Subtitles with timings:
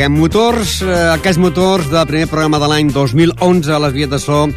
[0.00, 0.08] tarda.
[0.08, 0.82] Engeguem motors.
[0.82, 4.48] Eh, Aquests motors del primer programa de l'any 2011 a les vies de so.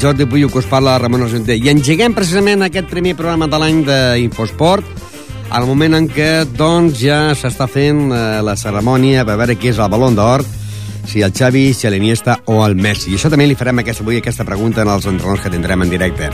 [0.00, 1.56] Jordi Puyo, que us parla, Ramon Argenter.
[1.56, 4.84] I engeguem precisament aquest primer programa de l'any d'Infosport
[5.50, 9.78] al moment en què doncs, ja s'està fent eh, la cerimònia per veure qui és
[9.78, 10.44] el Balón d'Or,
[11.04, 13.10] si el Xavi, si l'Iniesta o el Messi.
[13.10, 16.30] I això també li farem aquesta, avui aquesta pregunta als entrenadors que tindrem en directe.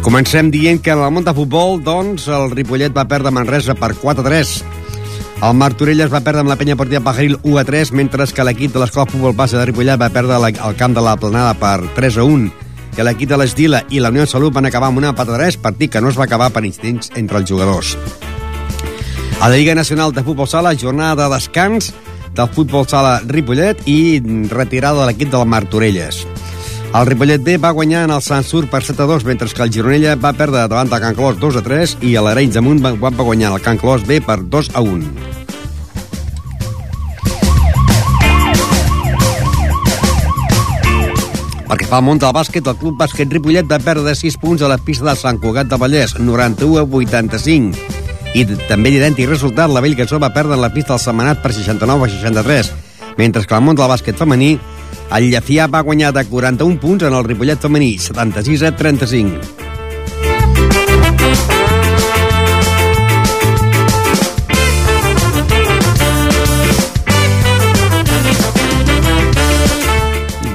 [0.00, 3.92] Comencem dient que en el món de futbol, doncs, el Ripollet va perdre Manresa per
[3.98, 4.77] 4-3.
[5.38, 8.72] El Martorelles va perdre amb la penya partida Pajaril 1 a 3, mentre que l'equip
[8.74, 12.18] de l'Escola Futbol Base de Ripollet va perdre el camp de la Planada per 3
[12.18, 12.50] a 1
[12.96, 15.36] que l'equip de l'Esdila i la Unió de Salut van acabar amb una empat a
[15.38, 17.94] 3, partit que no es va acabar per instints entre els jugadors.
[19.38, 21.92] A la Lliga Nacional de Futbol Sala, jornada de descans
[22.34, 24.18] del Futbol Sala Ripollet i
[24.50, 26.24] retirada de l'equip del Martorelles.
[26.88, 29.70] El Ripollet B va guanyar en el Sansur per 7 a 2, mentre que el
[29.70, 32.94] Gironella va perdre davant del Can Clos 2 a 3 i l'Arenys de Munt va,
[32.96, 35.10] va guanyar el Can Clos B per 2 a 1.
[41.68, 44.72] Perquè fa el món del bàsquet, el Club Bàsquet Ripollet va perdre 6 punts a
[44.72, 47.76] la pista de Sant Cugat de Vallès, 91 a 85.
[48.32, 52.10] I també d'idèntic resultat, la Bellgasó va perdre la pista del Setmanat per 69 a
[52.16, 52.72] 63,
[53.20, 54.56] mentre que el món del bàsquet femení,
[55.16, 59.66] el Llefià va guanyar de 41 punts en el Ripollet femení, 76 a 35.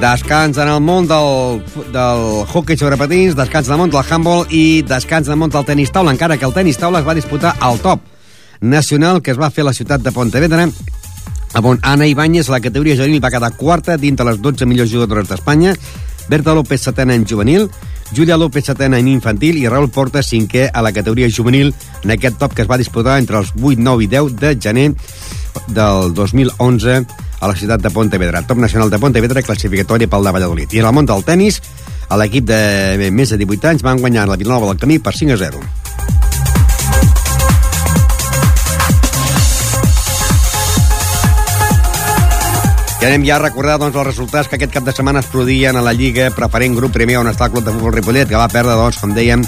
[0.04, 1.62] descans en el món del,
[1.92, 5.52] del hockey sobre patins, descans en el món del handball i descans en el món
[5.54, 8.02] del tenis taula, encara que el tenis taula es va disputar al top
[8.60, 10.68] nacional que es va fer a la ciutat de Pontevedra
[11.62, 15.74] on Ana Ibáñez, la categoria juvenil, va quedar quarta dintre les 12 millors jugadores d'Espanya,
[16.28, 17.68] Berta López setena en juvenil,
[18.14, 22.38] Júlia López setena en infantil i Raül Porta cinquè a la categoria juvenil en aquest
[22.38, 24.88] top que es va disputar entre els 8, 9 i 10 de gener
[25.68, 27.04] del 2011
[27.40, 28.42] a la ciutat de Pontevedra.
[28.46, 30.72] Top nacional de Pontevedra, classificatòria pel de Valladolid.
[30.72, 31.60] I en el món del tennis,
[32.08, 35.36] a l'equip de més de 18 anys van guanyar la Vilanova del Camí per 5
[35.36, 35.83] a 0.
[43.04, 45.76] I anem ja a recordar doncs, els resultats que aquest cap de setmana es produïen
[45.76, 48.46] a la Lliga preferent grup primer on està el Club de Futbol Ripollet, que va
[48.48, 49.42] perdre, doncs, com dèiem,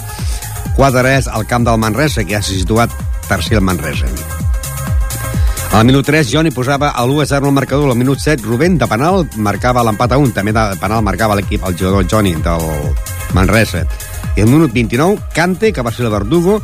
[0.77, 2.93] 4-3 al camp del Manresa, que ja s'ha situat
[3.31, 4.11] tercer al Manresa.
[5.72, 7.94] Al minut 3, Johnny posava a l'1-0 al marcador.
[7.94, 10.37] Al minut 7, Rubén, de penal, marcava l'empat a 1.
[10.37, 12.69] També de penal marcava l'equip, el jugador Johnny, del
[13.33, 13.87] Manresa.
[14.37, 16.61] I al minut 29, Cante, que va ser el verdugo,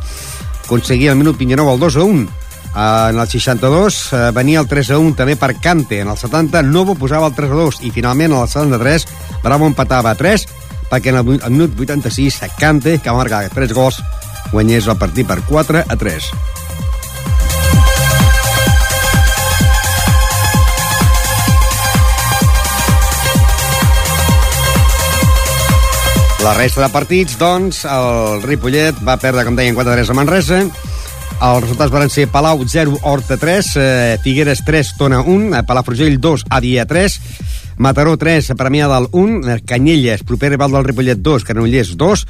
[0.66, 2.41] aconseguia al minut 29 el 2 a 1.
[2.74, 6.00] En el 62 eh, venia el 3 a 1 també per Cante.
[6.00, 7.82] En el 70, Novo posava el 3 a 2.
[7.84, 9.06] I finalment, en el 73,
[9.44, 10.46] Bravo empatava a 3
[10.92, 14.02] perquè en el, el minut 86, Cante, que va marcar 3 gols,
[14.52, 16.32] guanyés el partit per 4 a 3.
[26.42, 30.64] La resta de partits, doncs, el Ripollet va perdre, com deien, 4-3 a Manresa.
[31.42, 36.20] Els resultats van ser Palau 0, Horta 3, eh, Figueres 3, Tona 1, eh, Palafrugell
[36.20, 37.18] 2, Adia 3,
[37.78, 42.26] Mataró 3, Premià del 1, eh, Canyelles, proper rival del Ripollet 2, Granollers 2,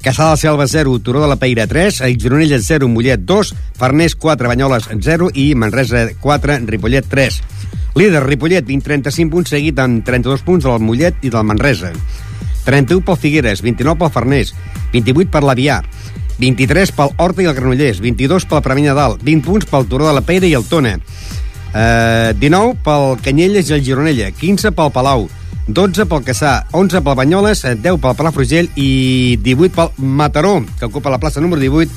[0.00, 4.48] Caçà de Selva 0, Turó de la Peira 3, Gironelles 0, Mollet 2, Farners 4,
[4.48, 7.42] Banyoles 0 i Manresa 4, Ripollet 3.
[7.94, 11.92] Líder Ripollet, 20-35 punts, seguit amb 32 punts del Mollet i del Manresa.
[12.64, 14.54] 31 pel Figueres, 29 pel Farners,
[14.92, 15.80] 28 per l'Avià,
[16.38, 20.16] 23 pel Horta i el Granollers, 22 pel Premià Dalt, 20 punts pel Turó de
[20.16, 20.96] la Peira i el Tona,
[21.74, 25.28] eh, 19 pel Canyelles i el Gironella, 15 pel Palau,
[25.66, 31.10] 12 pel Caçà, 11 pel Banyoles, 10 pel Palafrugell i 18 pel Mataró, que ocupa
[31.10, 31.90] la plaça número 18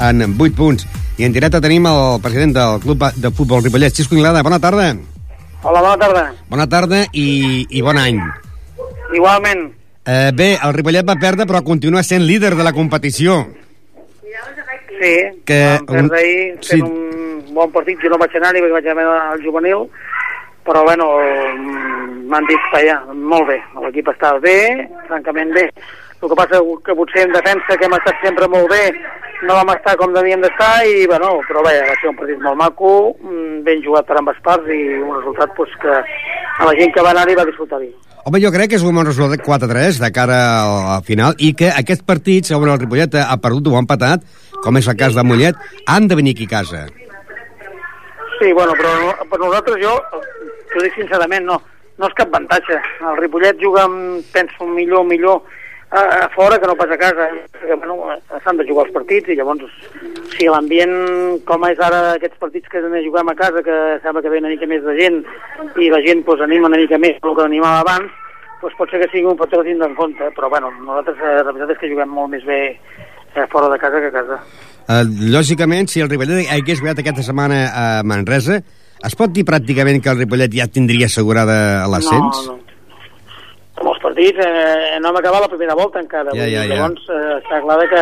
[0.00, 0.86] en 8 punts.
[1.18, 4.42] I en directe tenim el president del Club de Futbol Ripollet, Xisco Inglada.
[4.42, 4.94] Bona tarda.
[5.62, 6.22] Hola, bona tarda.
[6.48, 8.22] Bona tarda i, i bon any.
[9.12, 9.79] Igualment.
[10.06, 13.42] Eh, bé, el Ripollet va perdre, però continua sent líder de la competició.
[15.00, 15.14] Sí,
[15.48, 16.80] Que vam perdre ahir fent sí.
[16.82, 19.86] un bon partit, jo no vaig anar-hi perquè vaig anar al juvenil,
[20.66, 21.06] però bueno,
[22.28, 23.56] m'han dit que ja, molt bé,
[23.86, 24.58] l'equip està bé,
[25.08, 25.64] francament bé.
[26.20, 28.82] El que passa que potser en defensa, que hem estat sempre molt bé,
[29.48, 32.60] no vam estar com devíem d'estar, i bueno, però bé, va ser un partit molt
[32.60, 32.92] maco,
[33.24, 37.04] mm, ben jugat per ambes parts, i un resultat pues, que a la gent que
[37.08, 37.88] va anar-hi va disfrutar-hi.
[38.20, 41.54] Home, jo crec que és un bon resultat 4-3 de cara al, al final i
[41.56, 44.26] que aquests partits on el Ripollet ha perdut o ha empatat,
[44.60, 45.56] com és el cas de Mollet,
[45.88, 46.82] han de venir aquí a casa.
[48.36, 49.94] Sí, bueno, però per nosaltres jo,
[50.72, 51.56] t'ho dic sincerament, no,
[51.96, 52.76] no és cap avantatge.
[53.08, 55.40] El Ripollet juga, amb, penso, millor, millor
[55.90, 57.28] a, a fora que no pas a casa.
[57.58, 59.68] Perquè, bueno, s'han de jugar els partits i llavors
[60.36, 60.94] Sí, l'ambient,
[61.44, 64.68] com és ara aquests partits que juguem a casa, que sembla que ve una mica
[64.70, 65.20] més de gent
[65.82, 68.14] i la gent pues, anima una mica més el que animava abans,
[68.62, 71.36] pues, pot ser que sigui un factor a tindre en compte, però bueno, nosaltres eh,
[71.42, 74.40] la veritat és que juguem molt més bé eh, fora de casa que a casa.
[74.90, 75.04] Uh,
[75.34, 78.62] lògicament, si el Ripollet hagués jugat aquesta setmana a Manresa,
[79.06, 82.46] es pot dir pràcticament que el Ripollet ja tindria assegurada l'ascens?
[82.46, 82.69] No, no.
[84.20, 86.30] Partits, eh, no hem acabat la primera volta encara.
[86.34, 86.74] Ja, ja, ja.
[86.74, 88.00] Llavors, eh, està clar que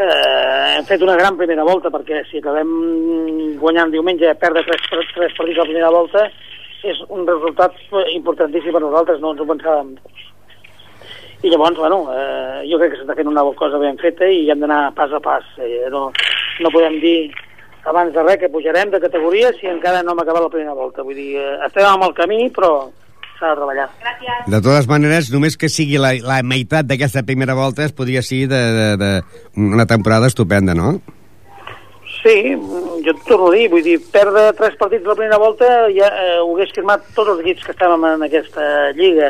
[0.00, 5.36] eh, hem fet una gran primera volta perquè si acabem guanyant diumenge perdre tres, tres
[5.36, 6.24] partits a la primera volta
[6.84, 7.76] és un resultat
[8.14, 9.92] importantíssim per nosaltres, no ens ho pensàvem.
[11.44, 14.64] I llavors, bueno, eh, jo crec que s'està fent una cosa ben feta i hem
[14.64, 15.44] d'anar pas a pas.
[15.60, 16.08] Eh, no,
[16.64, 17.30] no podem dir
[17.84, 21.04] abans de res que pujarem de categoria si encara no hem acabat la primera volta.
[21.04, 22.88] Vull dir, eh, estem amb el camí, però
[23.38, 23.88] s'ha de treballar.
[24.02, 24.46] Gràcies.
[24.52, 28.46] De totes maneres, només que sigui la, la meitat d'aquesta primera volta es podria ser
[28.52, 29.10] de, de, de
[29.56, 30.98] una temporada estupenda, no?
[32.24, 32.54] Sí,
[33.04, 36.38] jo et torno a dir, vull dir, perdre tres partits la primera volta ja eh,
[36.40, 38.64] ho hagués firmat tots els equips que estàvem en aquesta
[38.96, 39.28] lliga.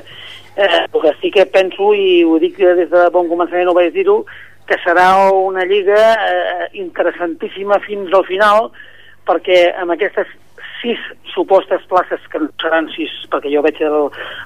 [0.54, 3.90] Eh, el que sí que penso, i ho dic des de bon començament, ho vaig
[3.96, 4.20] dir-ho,
[4.68, 8.70] que serà una lliga eh, interessantíssima fins al final,
[9.26, 10.30] perquè amb aquestes
[10.84, 11.00] sis
[11.32, 13.96] supostes places que no seran sis, perquè jo veig el,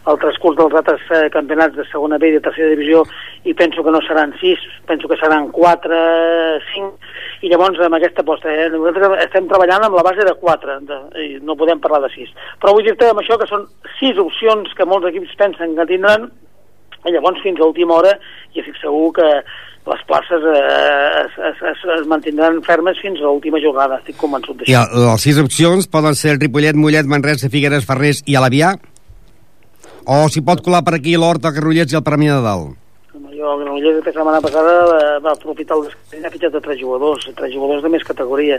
[0.09, 3.03] el transcurs dels altres eh, campionats de segona B i de tercera divisió
[3.45, 5.99] i penso que no seran sis, penso que seran quatre,
[6.71, 7.09] cinc,
[7.43, 11.01] i llavors amb aquesta aposta, eh, nosaltres estem treballant amb la base de quatre, de,
[11.43, 12.31] no podem parlar de sis.
[12.63, 13.67] Però vull dir-te amb això que són
[13.99, 16.31] sis opcions que molts equips pensen que tindran,
[17.07, 18.17] i llavors fins a última hora
[18.55, 19.29] jo estic segur que
[19.89, 24.59] les places eh, es, es, es, es mantindran fermes fins a l'última jugada, estic convençut
[24.59, 24.83] d'això.
[24.85, 28.75] I les sis opcions poden ser el Ripollet, Mollet, Manresa, Figueres, Ferrés i Alavià?
[30.09, 32.77] O s'hi pot colar per aquí l'Horta, Carrollets i el Premi de Dalt?
[33.39, 34.73] Jo, el Granollers la setmana passada
[35.23, 38.59] va aprofitar el descans, ha fitxat de tres jugadors, tres jugadors de més categoria.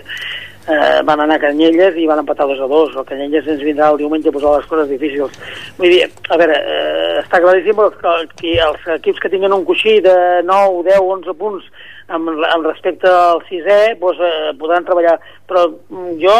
[0.68, 2.96] Eh, van anar a Canyelles i van empatar 2 a 2.
[3.00, 5.38] El Canyelles ens vindrà el diumenge a posar les coses difícils.
[5.78, 9.98] Vull dir, a veure, eh, està claríssim que, que els equips que tinguen un coixí
[10.06, 10.16] de
[10.46, 11.70] 9, 10, 11 punts
[12.10, 15.16] amb, amb respecte al sisè doncs, eh, podran treballar.
[15.50, 16.36] Però mm, jo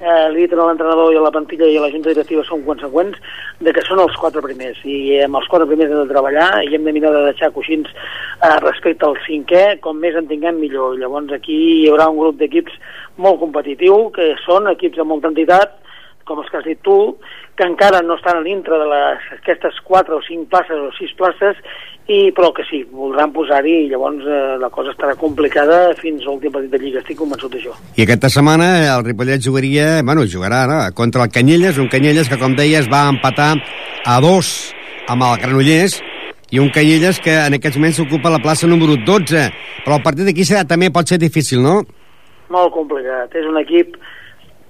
[0.00, 2.44] eh, li he dit a l'entrenador i a la plantilla i a la junta directiva
[2.48, 3.20] són conseqüents
[3.60, 6.74] de que són els quatre primers i amb els quatre primers hem de treballar i
[6.74, 10.98] hem de mirar de deixar coixins eh, respecte al cinquè, com més en tinguem millor.
[10.98, 12.74] Llavors aquí hi haurà un grup d'equips
[13.22, 15.78] molt competitiu, que són equips de molta entitat,
[16.28, 17.16] com els que has dit tu,
[17.56, 21.12] que encara no estan a dintre de les, aquestes quatre o cinc places o sis
[21.18, 21.60] places
[22.08, 26.30] i, però que sí, voldran posar-hi i llavors eh, la cosa estarà complicada fins a
[26.30, 27.76] l'últim partit de Lliga, estic convençut d'això.
[27.96, 30.80] I aquesta setmana el Ripollet jugaria, bueno, jugarà no?
[30.96, 33.54] contra el Canyelles, un Canyelles que, com deies, va empatar
[34.04, 34.74] a dos
[35.08, 36.00] amb el Granollers,
[36.54, 39.44] i un Canyelles que en aquests moments ocupa la plaça número 12,
[39.84, 41.80] però el partit d'aquí també pot ser difícil, no?
[42.54, 43.96] Molt complicat, és un equip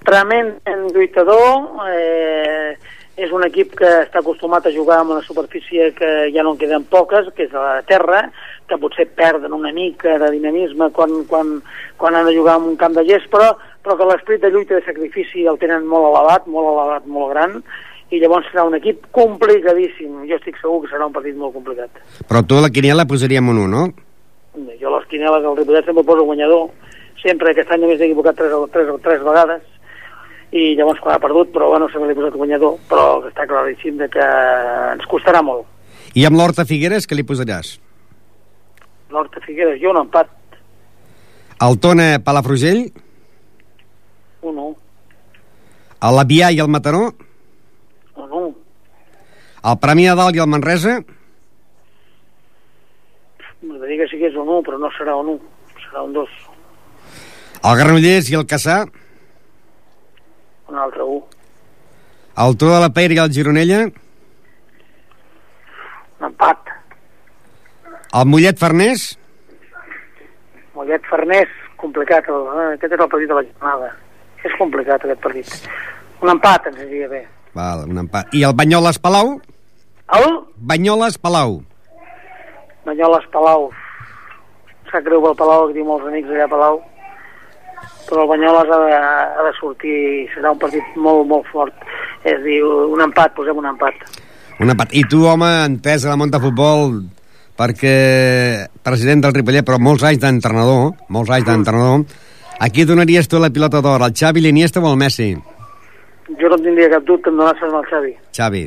[0.05, 2.77] tremendament lluitador, eh,
[3.17, 6.59] és un equip que està acostumat a jugar amb una superfície que ja no en
[6.59, 8.25] queden poques, que és la terra,
[8.67, 11.61] que potser perden una mica de dinamisme quan, quan,
[11.97, 13.53] quan han de jugar en un camp de gest, però,
[13.85, 17.31] però que l'esperit de lluita i de sacrifici el tenen molt elevat, molt elevat, molt
[17.35, 17.61] gran,
[18.11, 20.25] i llavors serà un equip complicadíssim.
[20.29, 22.03] Jo estic segur que serà un partit molt complicat.
[22.29, 23.87] Però tu la quiniela posaríem un 1, no?
[24.81, 26.69] Jo les quinieles del Ripollet sempre poso guanyador.
[27.23, 29.63] Sempre aquest any només he equivocat tres, tres, tres vegades
[30.55, 34.07] i llavors quan ha perdut, però bueno, sempre l'he posat guanyador, però està claríssim de
[34.13, 34.27] que
[34.93, 35.67] ens costarà molt.
[36.15, 37.73] I amb l'Horta Figueres, què li posaràs?
[39.11, 40.31] L'Horta Figueres, jo un empat.
[41.65, 42.87] El Tona Palafrugell?
[44.47, 44.71] Un 1.
[46.07, 47.09] El Labià i el Mataró?
[48.15, 48.55] Un 1.
[49.73, 50.99] El Premi de Dalt i el Manresa?
[53.65, 55.55] M'agradaria que sigués un 1, però no serà un 1,
[55.89, 56.43] serà un 2.
[57.65, 58.85] El Granollers i el Caçà?
[58.85, 59.04] un
[60.79, 61.25] altre 1.
[62.45, 63.81] El Tro de la Peira i el Gironella?
[66.19, 66.73] Un empat.
[68.15, 69.05] El Mollet Farners?
[70.75, 71.53] Mollet Farners,
[71.83, 72.27] complicat.
[72.31, 72.69] El, eh?
[72.75, 73.93] Aquest és el partit de la jornada.
[74.45, 75.69] És complicat aquest partit.
[76.23, 77.23] Un empat ens diria bé.
[77.55, 78.35] Val, un empat.
[78.35, 79.37] I el Banyoles Palau?
[80.19, 80.27] El?
[80.73, 81.61] Banyoles Palau.
[82.89, 83.71] Banyoles Palau.
[84.91, 86.83] Sap greu pel Palau, que tinc molts amics allà a Palau
[88.15, 89.97] però el Banyoles ha de, ha de sortir,
[90.31, 91.81] serà un partit molt, molt fort.
[92.23, 94.05] És dir, un empat, posem un empat.
[94.63, 94.95] Un empat.
[94.95, 96.95] I tu, home, entès a la de futbol,
[97.59, 97.97] perquè
[98.87, 102.07] president del Ripollet, però molts anys d'entrenador, molts anys d'entrenador,
[102.63, 105.33] a qui donaries tu la pilota d'or, al Xavi, l'Iniesta o al Messi?
[106.39, 108.15] Jo no tindria cap dubte en donar-se'n al Xavi.
[108.31, 108.63] Xavi.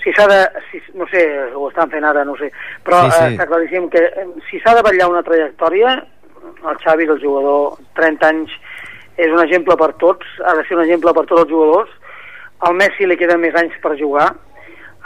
[0.00, 0.40] Si s'ha de...
[0.70, 2.48] Si, no sé, ho estan fent ara, no sé.
[2.86, 3.20] Però sí, sí.
[3.26, 5.98] Eh, està claríssim que eh, si s'ha de vetllar una trajectòria,
[6.40, 8.56] el Xavi és el jugador 30 anys
[9.20, 11.90] és un exemple per tots, ha de ser un exemple per tots els jugadors.
[12.66, 14.30] Al Messi li queden més anys per jugar.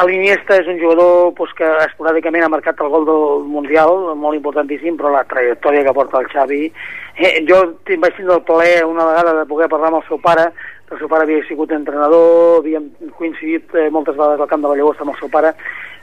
[0.04, 4.96] l'Iniesta és un jugador pues, que esporàdicament ha marcat el gol del Mundial, molt importantíssim,
[4.96, 6.70] però la trajectòria que porta el Xavi...
[7.14, 10.48] Eh, jo vaig tindre el plaer una vegada de poder parlar amb el seu pare,
[10.90, 12.88] el seu pare havia sigut entrenador, havíem
[13.20, 15.52] coincidit eh, moltes vegades al camp de la Llagosta amb el seu pare,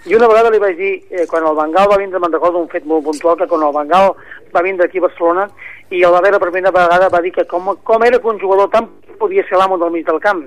[0.06, 2.70] i una vegada li vaig dir, eh, quan el Bengal va vindre, me'n recordo un
[2.70, 4.16] fet molt puntual, que quan el Bengal
[4.56, 5.48] va vindre aquí a Barcelona,
[5.92, 8.40] i el va veure per primera vegada va dir que com, com era que un
[8.40, 8.88] jugador tan
[9.22, 10.42] podia ser l'amo del mig del camp,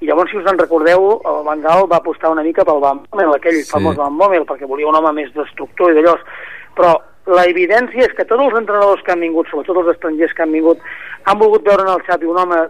[0.00, 3.00] i llavors, si us en recordeu, el Van Gaal va apostar una mica pel Van
[3.08, 3.70] Bommel, aquell sí.
[3.70, 6.14] famós Van Bommel, perquè volia un home més destructor i d'allò.
[6.76, 6.92] Però
[7.34, 10.54] la evidència és que tots els entrenadors que han vingut, sobretot els estrangers que han
[10.54, 10.84] vingut,
[11.24, 12.60] han volgut veure en el Xavi un home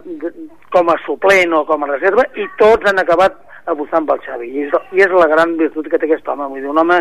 [0.73, 3.37] com a suplent o com a reserva i tots han acabat
[3.71, 4.49] apostant pel Xavi.
[4.49, 6.47] I és, I és la gran virtut que té aquest home.
[6.51, 6.99] Vull dir, un home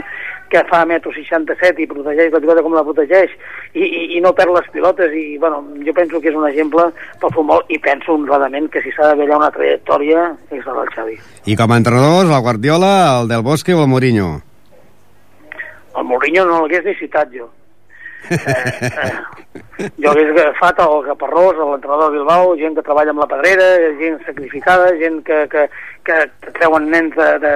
[0.53, 3.35] que fa metro 67 i protegeix la pilota com la protegeix
[3.75, 6.89] i, i, i no perd les pilotes i, bueno, jo penso que és un exemple
[7.21, 10.93] pel futbol i penso honradament que si s'ha de veure una trajectòria és la del
[10.97, 11.19] Xavi.
[11.53, 14.33] I com a entrenadors, el Guardiola, el Del Bosque o el Mourinho?
[15.99, 17.51] El Mourinho no l'hagués ni citat jo.
[18.29, 18.91] Eh,
[19.79, 23.69] eh, jo hagués agafat el Caparrós, l'entrenador de Bilbao, gent que treballa amb la pedrera,
[24.01, 25.65] gent sacrificada, gent que, que,
[26.07, 27.55] que, que treuen nens de, de,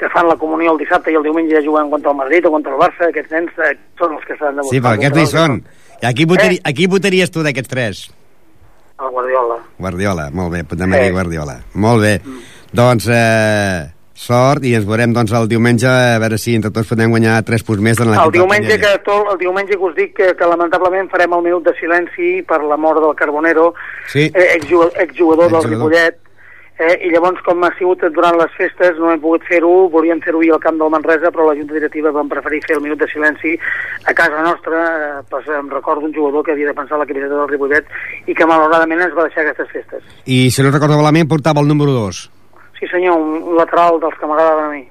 [0.00, 2.72] que fan la comunió el dissabte i el diumenge juguen contra el Madrid o contra
[2.76, 4.76] el Barça, aquests nens eh, són els que s'han de buscar.
[4.76, 5.60] Sí, però aquests hi són.
[6.00, 6.66] I aquí, votari, eh?
[6.72, 8.02] aquí votaries tu d'aquests tres?
[9.00, 9.56] El Guardiola.
[9.80, 11.08] Guardiola, molt bé, podem eh.
[11.12, 11.60] Guardiola.
[11.80, 12.18] Molt bé.
[12.24, 12.42] Mm.
[12.76, 17.12] Doncs, eh, sort i ens veurem doncs, el diumenge a veure si entre tots podem
[17.14, 20.32] guanyar 3 punts més en el diumenge que tot, el diumenge que us dic que,
[20.36, 23.70] que lamentablement farem el minut de silenci per la mort del Carbonero
[24.12, 24.26] sí.
[24.28, 26.18] eh, exjugador, exjugador del Ripollet
[26.80, 30.42] eh, i llavors com ha sigut durant les festes no hem pogut fer-ho, volíem fer-ho
[30.44, 33.54] al camp del Manresa però la Junta Directiva vam preferir fer el minut de silenci
[34.04, 37.38] a casa nostra eh, pues, em recordo un jugador que havia de pensar la capitalitat
[37.38, 37.88] del Ripollet
[38.26, 40.04] i que malauradament ens va deixar aquestes festes.
[40.28, 42.39] I si no recordo malament portava el número 2
[42.80, 44.86] Sí senyor, un lateral dels que m'agraden a mi.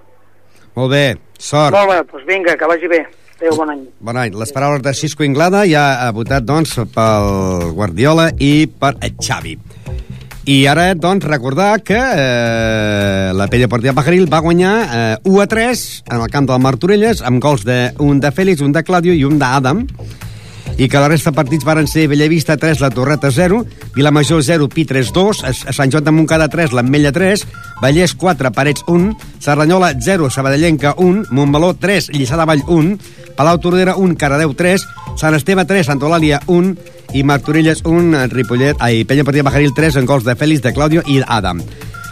[0.77, 1.05] Molt bé,
[1.41, 1.73] sort.
[1.73, 3.01] Molt bé, doncs vinga, que vagi bé.
[3.39, 3.81] Adéu, bon any.
[4.03, 4.35] Bon any.
[4.37, 9.57] Les paraules de Xisco Inglada ja ha votat, doncs, pel Guardiola i per Xavi.
[10.49, 15.47] I ara, doncs, recordar que eh, la Pella Partida Pajaril va guanyar eh, 1 a
[15.49, 19.13] 3 en el camp del Martorelles amb gols de, un de Fèlix, un de Claudio
[19.13, 19.85] i un d'Adam
[20.79, 23.65] i que la resta de partits varen ser Bellavista 3, la Torreta 0,
[23.97, 27.43] Vilamajor 0, Pitres 2, a Sant Joan de Montcada 3, l'Ametlla 3,
[27.83, 29.09] Vallès 4, Parets 1,
[29.43, 32.95] Serranyola 0, Sabadellenca 1, Montmeló 3, Lliçà de Vall 1,
[33.35, 34.87] Palau Tordera 1, Caradeu 3,
[35.19, 36.73] Sant Esteve 3, Santa Eulàlia 1
[37.11, 41.03] i Martorelles 1, Ripollet, ai, Penya Partida Bajaril 3 en gols de Fèlix, de Claudio
[41.11, 41.59] i Adam.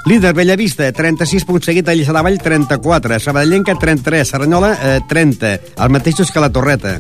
[0.08, 3.18] Líder Bellavista, 36 punts seguit a Lliçà de Vall, 34.
[3.20, 4.28] Sabadellenca, 33.
[4.28, 5.56] Serranyola, eh, 30.
[5.56, 7.00] Els mateixos que la Torreta.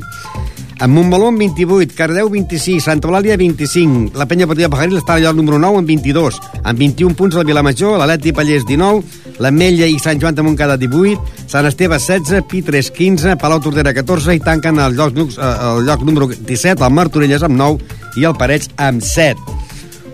[0.86, 5.57] Montmeló, 28, Cardeu, 26, Santa Eulàlia, 25, la Penya Partida Pajaril està allà al número
[5.57, 10.38] 9 amb 22, amb 21 punts la Vilamajor, l'Aleti Pallés 19, l'Ametlla i Sant Joan
[10.38, 15.17] de Montcada 18, Sant Esteve 16, Pitres 15, Palau Tordera 14 i tanquen el lloc,
[15.17, 19.57] eh, el lloc número 17, el Martorelles amb 9 i el Parets amb 7.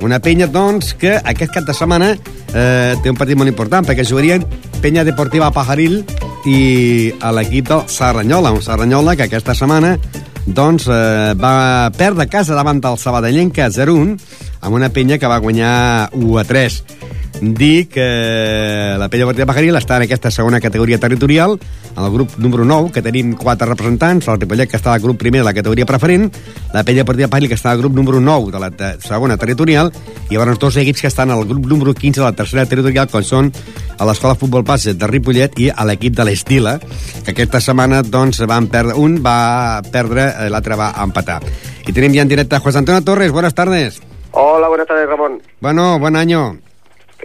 [0.03, 4.07] Una penya, doncs, que aquest cap de setmana eh, té un partit molt important, perquè
[4.07, 4.47] jugarien
[4.83, 6.01] Penya Deportiva Pajaril
[6.47, 9.97] i a l'equip del Serranyola, un Serranyola que aquesta setmana
[10.45, 14.17] doncs eh, va perdre casa davant del Sabadellenca 0-1
[14.63, 15.75] amb una penya que va guanyar
[16.11, 17.12] 1-3
[17.51, 21.57] dir que la Pella Partida Pajaril està en aquesta segona categoria territorial,
[21.91, 25.19] en el grup número 9, que tenim quatre representants, el Ripollet, que està al grup
[25.19, 26.29] primer de la categoria preferent,
[26.73, 29.91] la Pella Partida Pajaril, que està al grup número 9 de la segona territorial,
[30.29, 33.27] i llavors dos equips que estan al grup número 15 de la tercera territorial, com
[33.27, 33.51] són
[33.97, 38.39] a l'Escola Futbol Base de Ripollet i a l'equip de l'Estila, que aquesta setmana doncs,
[38.47, 41.41] van perdre, un va perdre, eh, l'altre va empatar.
[41.83, 43.31] I tenim ja en directe a José Antonio Torres.
[43.31, 44.01] Buenas tardes.
[44.31, 45.41] Hola, buenas tardes, Ramón.
[45.59, 46.62] Bueno, buen año.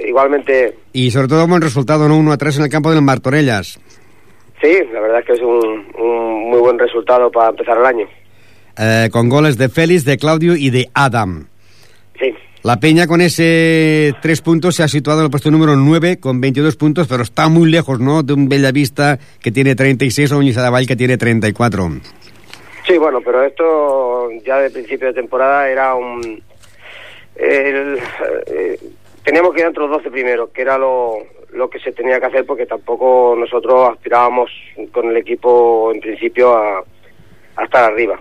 [0.07, 0.75] Igualmente.
[0.93, 2.17] Y sobre todo buen resultado, ¿no?
[2.19, 3.81] 1 a 3 en el campo de los Martorellas.
[4.61, 8.07] Sí, la verdad es que es un, un muy buen resultado para empezar el año.
[8.77, 11.49] Eh, con goles de Félix, de Claudio y de Adam.
[12.19, 12.35] Sí.
[12.63, 16.41] La Peña con ese tres puntos se ha situado en el puesto número 9 con
[16.41, 18.23] 22 puntos, pero está muy lejos, ¿no?
[18.23, 21.89] De un Bellavista que tiene 36 o un Isadaval que tiene 34.
[22.87, 26.43] Sí, bueno, pero esto ya de principio de temporada era un...
[27.37, 27.99] El,
[28.47, 28.79] eh,
[29.29, 31.19] teníamos que ir entre los 12 primeros, que era lo,
[31.53, 34.51] lo que se tenía que hacer porque tampoco nosotros aspirábamos
[34.91, 36.83] con el equipo en principio a,
[37.57, 38.19] a estar arriba.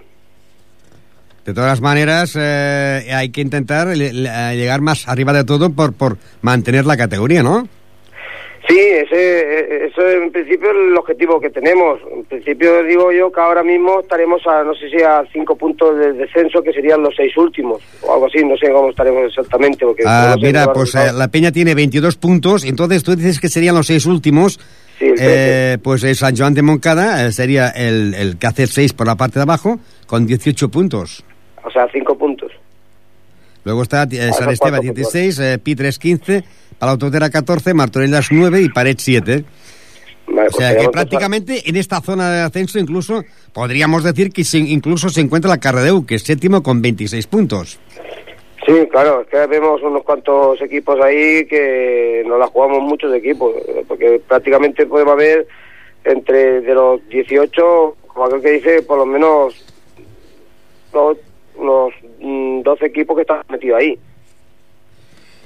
[1.45, 6.85] De todas maneras, eh, hay que intentar llegar más arriba de todo por, por mantener
[6.85, 7.69] la categoría, ¿no?
[8.67, 11.99] Sí, ese, eso es en principio el objetivo que tenemos.
[12.11, 15.97] En principio digo yo que ahora mismo estaremos a, no sé si a cinco puntos
[15.97, 19.85] de descenso, que serían los seis últimos, o algo así, no sé cómo estaremos exactamente.
[19.85, 23.47] Porque Ah, no mira, pues eh, la Peña tiene 22 puntos, entonces tú dices que
[23.47, 24.59] serían los seis últimos.
[24.99, 28.67] Sí, el Eh, pues eh, San Joan de Moncada eh, sería el, el que hace
[28.67, 31.23] 6 por la parte de abajo, con 18 puntos.
[31.63, 32.51] O sea, cinco puntos.
[33.63, 36.43] Luego está San Esteban cuatro 16, eh, Pitres 15,
[36.79, 39.43] Palautotera 14, Martorellas 9 y Pared 7.
[40.27, 44.31] Vale, O pues sea que tenemos prácticamente en esta zona de ascenso incluso podríamos decir
[44.31, 47.79] que se- incluso se encuentra la Cardeu, que es séptimo con 26 puntos.
[48.65, 53.53] Sí, claro, es que vemos unos cuantos equipos ahí que nos la jugamos muchos equipos,
[53.87, 55.47] porque prácticamente podemos haber
[56.03, 59.55] entre de los 18, como aquel que dice, por lo menos
[60.91, 61.17] dos-
[61.55, 63.97] unos mm, 12 equipos que están metidos ahí.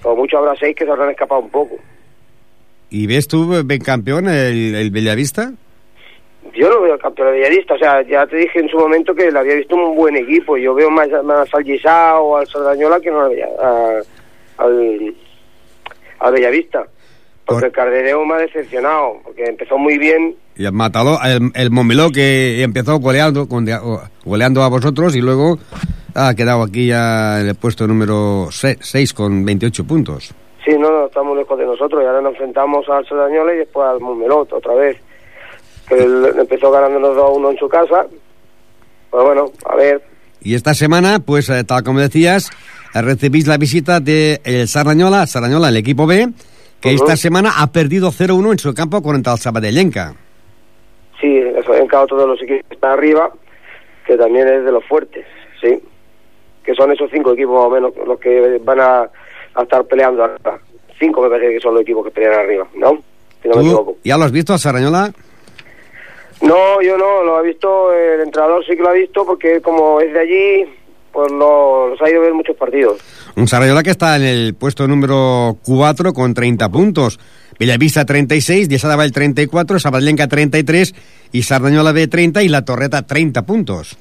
[0.01, 1.75] Como mucho habrá seis que se habrán escapado un poco.
[2.89, 5.51] ¿Y ves tú, Ben campeón, el, el Bellavista?
[6.53, 9.31] Yo no veo al campeón villarista, o sea, ya te dije en su momento que
[9.31, 10.57] le había visto un buen equipo.
[10.57, 13.31] Yo veo más, más al Gisá o al Sardañola que no al,
[13.63, 14.01] a-
[14.57, 15.15] al,
[16.19, 16.85] al Bellavista.
[17.45, 20.35] Porque Por- el Cardereo me ha decepcionado, porque empezó muy bien.
[20.57, 23.47] Y el Mataló, el, el Momeló que empezó goleando,
[24.25, 25.57] goleando a vosotros y luego
[26.15, 30.33] ha quedado aquí ya en el puesto número 6 con 28 puntos.
[30.63, 33.87] Sí, no, no, estamos lejos de nosotros y ahora nos enfrentamos al Sardañola y después
[33.87, 34.97] al Mumelot otra vez.
[35.89, 38.05] Él empezó ganándonos 2 a 1 en su casa.
[39.11, 40.01] Pero bueno, a ver,
[40.41, 42.49] Y esta semana, pues eh, tal como decías,
[42.93, 46.29] eh, recibís la visita de el Sarrañola, Sarrañola, el equipo B,
[46.79, 50.15] que esta semana ha perdido 0-1 en su campo contra el Sabadellenca.
[51.19, 53.31] Sí, en cada otro de los equipos que está arriba,
[54.05, 55.25] que también es de los fuertes,
[55.61, 55.79] sí.
[56.63, 59.01] Que son esos cinco equipos más o menos los que van a,
[59.55, 60.59] a estar peleando arriba.
[60.99, 63.01] Cinco me parece que son los equipos que pelean arriba, ¿no?
[63.41, 63.91] Si no me equivoco.
[63.93, 65.11] ¿Tú ya lo has visto, Sarrañola?
[66.41, 70.01] No, yo no, lo ha visto, el entrenador sí que lo ha visto porque como
[70.01, 70.65] es de allí,
[71.11, 72.99] pues lo- los ha ido a ver muchos partidos.
[73.35, 77.19] Un Sarrañola que está en el puesto número 4 con 30 puntos.
[77.59, 80.95] Bellavista 36, Diesadaval 34, Sabadellenca 33
[81.31, 83.97] y Sardañola B 30 y La Torreta 30 puntos.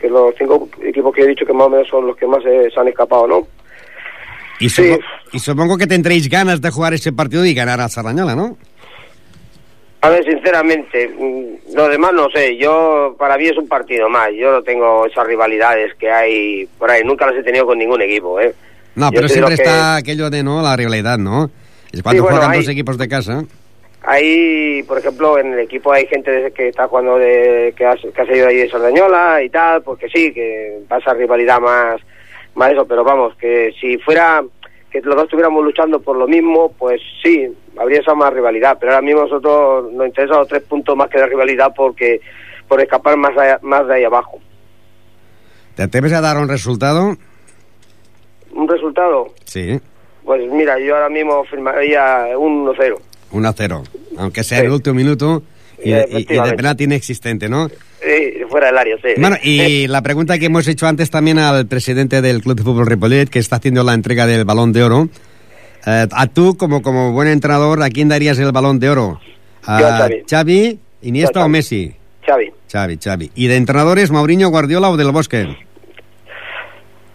[0.00, 2.44] Que los cinco equipos que he dicho que más o menos son los que más
[2.46, 3.46] eh, se han escapado, ¿no?
[4.60, 4.96] Y, Sí.
[5.32, 8.56] y supongo que tendréis ganas de jugar ese partido y ganar a Sardañola, ¿no?
[10.02, 12.56] A ver, sinceramente, mm, lo demás no sé.
[12.56, 14.30] Yo, para mí es un partido más.
[14.36, 17.02] Yo no tengo esas rivalidades que hay por ahí.
[17.04, 18.52] Nunca las he tenido con ningún equipo, ¿eh?
[18.96, 21.50] No, Yo pero siempre que- está aquello de no la rivalidad, ¿no?
[21.92, 23.44] Es cuando Sí, bueno, juegan hay- dos equipos de casa.
[24.04, 28.20] Hay, por ejemplo, en el equipo hay gente que está jugando de, que, ha, que
[28.20, 32.00] ha salido ahí de Sardañola y tal, porque sí, que pasa rivalidad más,
[32.54, 34.42] más eso, pero vamos, que si fuera
[34.90, 37.46] que los dos estuviéramos luchando por lo mismo, pues sí,
[37.78, 41.18] habría esa más rivalidad, pero ahora mismo nosotros nos interesan los tres puntos más que
[41.18, 42.20] la rivalidad porque
[42.68, 44.40] por escapar más, allá- más de ahí abajo.
[45.76, 47.16] ¿Te atreves a dar un resultado?
[48.52, 49.28] ¿Un resultado?
[49.44, 49.80] Sí,
[50.24, 52.96] Pues mira, yo ahora mismo firmaría un 1-0.
[53.32, 53.82] 1-0.
[54.18, 54.64] Aunque sea Sí.
[54.66, 55.42] el último minuto
[55.82, 57.68] y, y- y de penalti inexistente, ¿no?
[57.68, 59.08] Sí, fuera del área, sí.
[59.16, 62.86] Bueno, y la pregunta que hemos hecho antes también al presidente del Club de Fútbol
[62.86, 65.08] Ripollet, que está haciendo la entrega del Balón de Oro.
[65.86, 69.20] Eh, a tú, como, como buen entrenador, ¿a quién darías el Balón de Oro?
[69.64, 70.22] ¿A Yo a Xavi.
[70.28, 71.52] Xavi, Iniesta Yo a o Xavi.
[71.52, 71.94] Messi?
[72.26, 72.50] Xavi.
[72.70, 73.30] Xavi, Xavi.
[73.34, 75.56] ¿Y de entrenadores, Mauriño, Guardiola o Del Bosque?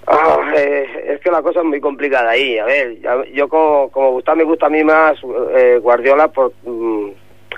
[0.07, 0.85] Ah, eh,
[1.29, 2.57] que la cosa es muy complicada ahí.
[2.57, 2.97] A ver,
[3.33, 5.17] yo como, como gusta, me gusta a mí más
[5.55, 7.09] eh, Guardiola por, mm,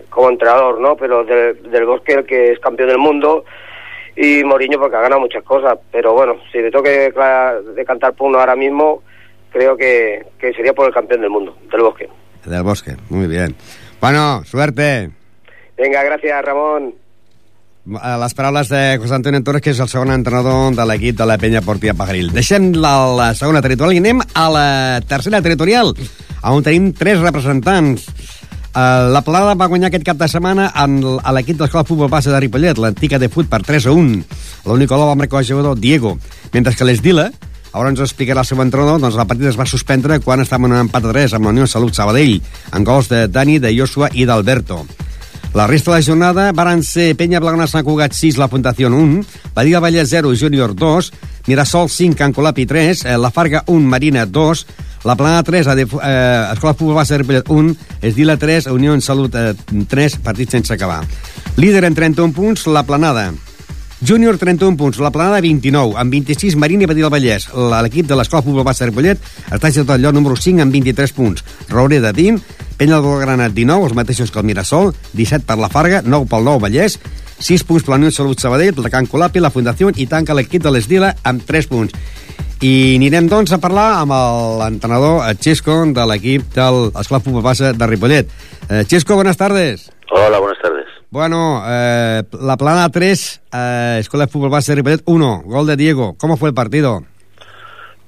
[0.09, 0.95] como entrenador, ¿no?
[0.95, 3.45] Pero del, del Bosque, el que es campeón del mundo,
[4.15, 5.77] y Mourinho porque ha ganado muchas cosas.
[5.91, 9.03] Pero bueno, si me toque cla- decantar por uno ahora mismo,
[9.51, 12.09] creo que, que sería por el campeón del mundo, del Bosque.
[12.45, 13.55] Del Bosque, muy bien.
[14.01, 15.09] Bueno, suerte.
[15.77, 16.95] Venga, gracias, Ramón.
[17.97, 21.25] A les paraules de José Antonio Torres, que és el segon entrenador de l'equip de
[21.25, 22.27] la penya Portia Pajaril.
[22.35, 24.67] Deixem la, la segona territorial i anem a la
[25.09, 25.95] tercera territorial,
[26.45, 28.05] on tenim tres representants.
[28.69, 31.89] Uh, la Plada va guanyar aquest cap de setmana en, a l'equip de l'escola de
[31.89, 34.21] futbol base de Ripollet, l'antica de fut, per 3 a 1.
[34.69, 36.13] L'únic gol va marcar el jugador Diego,
[36.53, 37.31] mentre que l'Esdila,
[37.73, 40.69] ara ens ho explicarà el seu entrenador, doncs la partida es va suspendre quan estàvem
[40.69, 42.37] en un empat a 3 amb la Unió Salut Sabadell,
[42.69, 44.83] amb gols de Dani, de Joshua i d'Alberto.
[45.53, 49.23] La resta de la jornada varen ser Penya Blagona Sant Cugat 6, la Fundació 1,
[49.55, 51.09] Badia Vallès 0, Júnior 2,
[51.47, 54.65] Mirasol 5, Can Colapi 3, eh, La Farga 1, Marina 2,
[55.09, 59.01] La Plana 3, a de, eh, Escola Futbol de Ripollet 1, Esdila 3, Unió en
[59.01, 59.55] Salut eh,
[59.87, 61.03] 3, partit sense acabar.
[61.57, 63.33] Líder en 31 punts, La Planada.
[64.01, 67.49] Júnior 31 punts, la Planada 29, amb 26 Marín i Petit del Vallès.
[67.51, 69.19] L'equip de l'Escola Futbol Bassa de Ripollet
[69.51, 71.43] està situat al lloc número 5 amb 23 punts.
[71.67, 72.39] Roureda 20,
[72.79, 76.47] Penya del Volgranat 19, els mateixos que el Mirasol, 17 per la Farga, 9 pel
[76.47, 76.95] Nou Vallès,
[77.43, 80.63] 6 punts per la Unió Salut Sabadell, la Can Colapi, la Fundació i tanca l'equip
[80.63, 81.99] de l'Esdila amb 3 punts.
[82.63, 84.15] I anirem, doncs, a parlar amb
[84.61, 88.31] l'entrenador eh, Xesco de l'equip de l'Escola Futbol Bassa de Ripollet.
[88.69, 89.89] Eh, Xesco, buenas tardes.
[90.11, 90.78] Hola, buenas tardes.
[91.11, 95.75] Bueno, eh, la plana 3, eh, Escuela de Fútbol Base de Ripollet 1, gol de
[95.75, 96.13] Diego.
[96.19, 96.99] ¿Cómo fue el partido?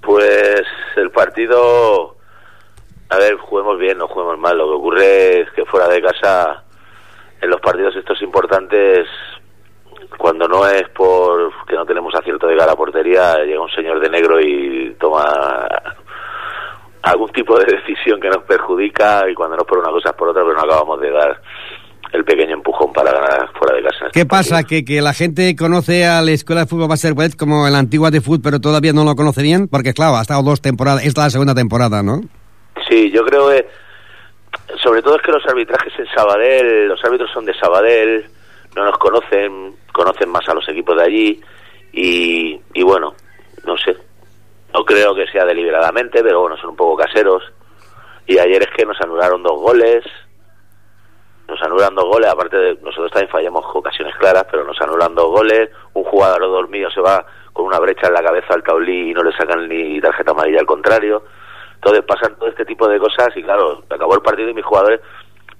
[0.01, 0.61] Pues
[0.97, 2.15] el partido,
[3.09, 4.55] a ver, juguemos bien, no juguemos mal.
[4.55, 6.63] Lo que ocurre es que fuera de casa,
[7.41, 9.07] en los partidos estos importantes,
[10.19, 13.99] cuando no es por que no tenemos acierto de cara a portería, llega un señor
[13.99, 15.67] de negro y toma
[17.01, 20.15] algún tipo de decisión que nos perjudica y cuando no es por una cosa es
[20.15, 21.41] por otra, pero no acabamos de dar
[22.13, 24.05] el pequeño empujón para ganar fuera de casa.
[24.05, 24.63] en ¿Qué este pasa?
[24.63, 28.21] ¿Que, que la gente conoce a la Escuela de Fútbol Ripollet como la antigua de
[28.21, 29.67] fútbol, pero todavía no lo conoce bien?
[29.67, 32.21] Porque, claro, ha estado dos temporadas, esta es la segunda temporada, ¿no?
[32.89, 33.65] Sí, yo creo que
[34.83, 38.25] sobre todo es que los arbitrajes en Sabadell, los árbitros son de Sabadell,
[38.75, 41.41] no nos conocen, conocen más a los equipos de allí
[41.93, 43.13] y, y bueno,
[43.65, 43.95] no sé,
[44.73, 47.43] no creo que sea deliberadamente, pero bueno, son un poco caseros
[48.27, 50.03] y ayer es que nos anularon dos goles,
[51.51, 55.29] nos anulan dos goles, aparte de nosotros también fallamos ocasiones claras, pero nos anulan dos
[55.29, 59.13] goles, un jugador dormido se va con una brecha en la cabeza al taulí y
[59.13, 61.23] no le sacan ni tarjeta amarilla al contrario.
[61.75, 65.01] Entonces pasan todo este tipo de cosas y claro, acabó el partido y mis jugadores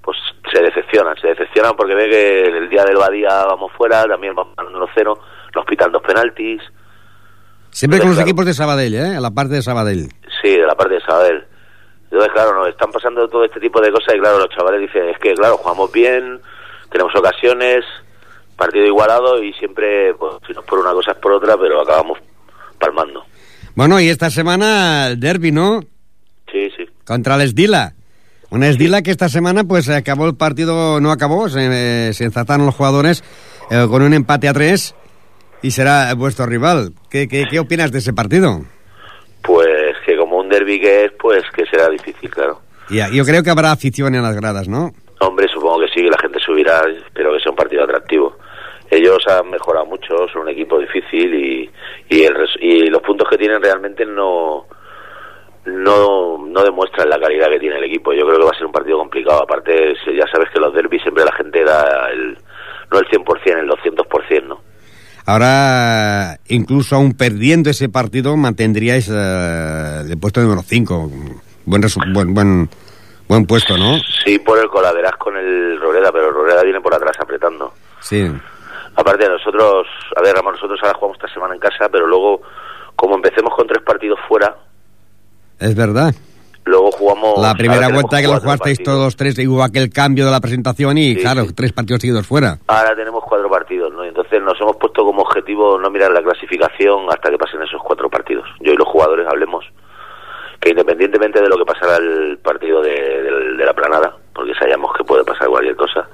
[0.02, 0.16] pues
[0.52, 4.56] se decepcionan, se decepcionan porque ve que el día del Badía vamos fuera, también vamos
[4.56, 5.18] ganando 1-0,
[5.54, 6.60] nos pitan dos penaltis,
[7.70, 8.28] Siempre con los Claro.
[8.28, 9.14] equipos de Sabadell, ¿eh?
[9.16, 10.08] En la parte de Sabadell.
[10.42, 11.46] Sí, de la parte de Sabadell.
[12.12, 15.08] Entonces, claro, nos están pasando todo este tipo de cosas y, claro, los chavales dicen,
[15.08, 16.42] es que, claro, jugamos bien,
[16.90, 17.86] tenemos ocasiones,
[18.54, 21.80] partido igualado y siempre, pues, si no es por una cosa es por otra, pero
[21.80, 22.18] acabamos
[22.78, 23.24] palmando.
[23.74, 25.80] Bueno, y esta semana el derby, ¿no?
[26.52, 26.84] Sí, sí.
[27.06, 27.94] Contra el Esdila.
[28.50, 32.66] Una Esdila que esta semana, pues, acabó el partido, no acabó, se, eh, se enzataron
[32.66, 33.24] los jugadores
[33.70, 34.94] eh, con un empate a tres
[35.62, 36.92] y será vuestro rival.
[37.08, 38.60] ¿Qué, qué, qué opinas de ese partido?
[39.42, 39.71] Pues
[40.52, 42.60] derby que es, pues que será difícil, claro.
[42.90, 44.90] Ya, yo creo que habrá afición en las gradas, ¿no?
[45.20, 48.36] Hombre, supongo que sí, que la gente subirá, espero que sea un partido atractivo.
[48.90, 51.70] Ellos han mejorado mucho, son un equipo difícil y,
[52.10, 54.66] y, el y los puntos que tienen realmente no,
[55.64, 58.12] no, no demuestran la calidad que tiene el equipo.
[58.12, 59.42] Yo creo que va a ser un partido complicado.
[59.42, 62.36] Aparte, ya sabes que los derbis siempre la gente da el,
[62.90, 64.71] no el 100%, el 200%, ¿no?
[65.24, 71.10] Ahora, incluso aún perdiendo ese partido, mantendríais eh, el puesto número 5.
[71.64, 71.82] Buen,
[72.12, 72.70] buen, buen,
[73.28, 73.98] buen puesto, ¿no?
[74.24, 77.72] Sí, por el coladeras con el Roreda, pero el Roreda viene por atrás apretando.
[78.00, 78.30] Sí.
[78.96, 82.42] Aparte, nosotros, a ver, Ramón, nosotros ahora jugamos esta semana en casa, pero luego,
[82.96, 84.56] como empecemos con tres partidos fuera,
[85.58, 86.14] Es verdad.
[86.64, 87.38] Luego jugamos.
[87.40, 88.96] La primera vuelta que lo jugasteis partidos.
[88.98, 91.52] todos tres, y hubo aquel cambio de la presentación y, Sí, claro, sí.
[91.54, 92.58] tres partidos seguidos fuera.
[92.68, 94.04] Ahora tenemos cuatro partidos, ¿no?
[94.04, 98.08] Entonces nos hemos puesto como objetivo no mirar la clasificación hasta que pasen esos cuatro
[98.08, 98.48] partidos.
[98.60, 99.64] Yo y los jugadores hablemos
[100.60, 104.92] que independientemente de lo que pasara el partido de, de- de la planada, porque sabíamos
[104.96, 106.06] que puede pasar cualquier cosa,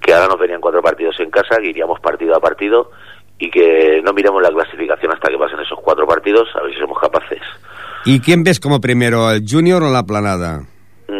[0.00, 2.90] que ahora nos venían cuatro partidos en casa, que iríamos partido a partido
[3.38, 6.80] y que no miremos la clasificación hasta que pasen esos cuatro partidos, a ver si
[6.80, 7.40] somos capaces.
[8.04, 10.62] ¿Y quién ves como primero, el Junior o la Planada?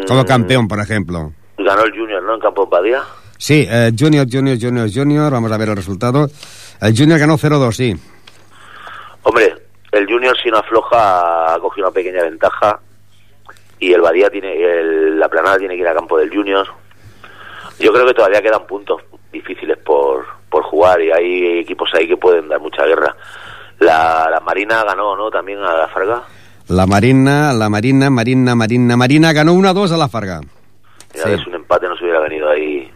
[0.07, 1.33] Como Mm, campeón, por ejemplo.
[1.57, 2.35] Ganó el Junior, ¿no?
[2.35, 3.03] En Campo Badía.
[3.37, 6.27] Sí, eh, Junior, Junior, Junior, Junior, vamos a ver el resultado.
[6.81, 7.95] El Junior ganó 0-2, sí.
[9.23, 9.53] Hombre,
[9.91, 12.79] el Junior si no afloja ha cogido una pequeña ventaja
[13.79, 16.67] y el Badía tiene, el- la planada tiene que ir a campo del Junior.
[17.79, 22.17] Yo creo que todavía quedan puntos difíciles por, por jugar y hay equipos ahí que
[22.17, 23.15] pueden dar mucha guerra.
[23.79, 25.29] La, la Marina ganó, ¿no?
[25.29, 26.23] También a la Farga.
[26.69, 30.39] La Marina, la Marina, Marina, Marina, Marina ganó 1-2 a la Farga.
[31.13, 31.31] Mira, Sí.
[31.33, 32.89] es un empate, no se hubiera venido ahí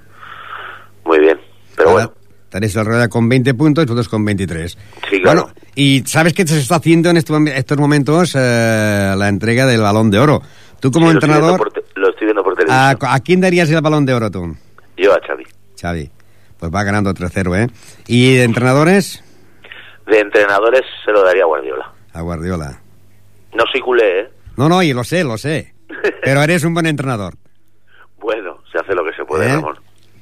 [1.05, 1.39] muy bien.
[1.75, 4.77] Pero Ahora bueno, Tenéis el Rueda con 20 puntos y vosotros con 23.
[5.09, 5.45] Sí, claro.
[5.45, 9.81] Bueno, y ¿sabes que se está haciendo en estos, estos momentos eh, la entrega del
[9.81, 10.39] Balón de Oro?
[10.79, 12.97] Tú como sí, lo estoy entrenador, por te- lo estoy viendo por ¿a, televisión.
[13.11, 14.55] ¿a quién darías el Balón de Oro tú?
[14.97, 15.45] Yo a Xavi.
[15.81, 16.11] Xavi.
[16.59, 17.67] Pues va ganando 3-0, ¿eh?
[18.05, 19.23] ¿Y de entrenadores?
[20.05, 21.91] De entrenadores se lo daría a Guardiola.
[22.13, 22.81] A Guardiola.
[23.55, 24.29] No soy culé, ¿eh?
[24.57, 25.73] No, no, y lo sé, lo sé.
[26.23, 27.35] Pero eres un buen entrenador.
[28.19, 29.53] Bueno, se hace lo que se puede, ¿Eh?
[29.53, 29.75] Ramón.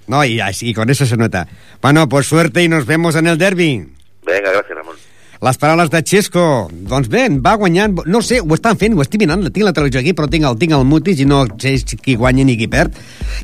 [0.08, 1.48] No, y así, con eso se nota.
[1.82, 3.88] Bueno, pues suerte i nos vemos en el derbi.
[4.26, 4.96] Venga, gracias, Ramon.
[5.42, 6.70] Les paraules de Xesco.
[6.70, 7.96] Doncs bé, va guanyant...
[8.06, 10.58] No sé, ho estan fent, ho estic mirant, tinc la televisió aquí, però tinc el,
[10.62, 12.94] tinc el mutis i no sé qui guanya ni qui perd.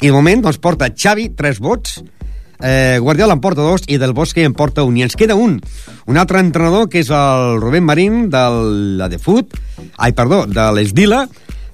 [0.04, 1.96] I de moment, doncs, porta Xavi, 3 vots,
[2.62, 4.98] eh, Guardiola en porta dos i Del Bosque en porta un.
[4.98, 5.60] I ens queda un,
[6.06, 8.46] un altre entrenador, que és el Rubén Marín, de
[9.00, 9.58] la de Foot,
[9.98, 11.26] ai, perdó, de l'Esdila,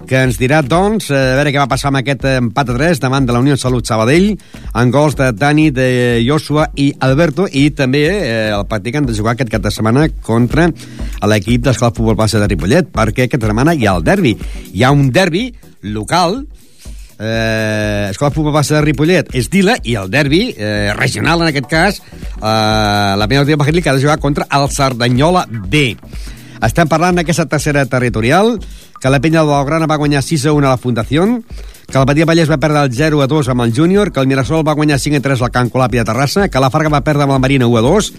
[0.04, 3.00] que ens dirà, doncs, eh, a veure què va passar amb aquest empat a 3
[3.02, 4.34] davant de la Unió Salut Sabadell,
[4.74, 9.08] en gols de Dani, de Joshua i Alberto, i també eh, el partit que han
[9.08, 10.68] de jugar aquest cap de setmana contra
[11.24, 14.36] l'equip d'Escola Futbol Base de Ripollet, perquè aquesta setmana hi ha el derbi.
[14.74, 15.48] Hi ha un derbi
[15.84, 16.42] local,
[17.18, 19.34] eh, Escola Futbol Base de Ripollet.
[19.34, 22.00] És Dila i el derbi eh, regional en aquest cas.
[22.00, 25.96] Eh, la primera última que ha de jugar contra el Cerdanyola B
[26.62, 28.58] estem parlant d'aquesta tercera territorial
[29.00, 31.26] que la penya de Blaugrana va guanyar 6 a 1 a la Fundació,
[31.90, 34.26] que el Badia Vallès va perdre el 0 a 2 amb el Júnior, que el
[34.26, 37.02] Mirasol va guanyar 5 a 3 al Can Colàpia de Terrassa, que la Farga va
[37.04, 38.12] perdre amb el Marina 1 a 2,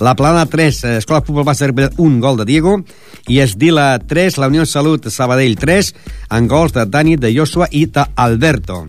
[0.00, 2.80] la Plana 3, eh, Escola Futbol va ser un gol de Diego,
[3.28, 5.94] i Esdila 3, la Unió Salut Sabadell 3,
[6.30, 8.86] en gols de Dani, de Joshua i d'Alberto.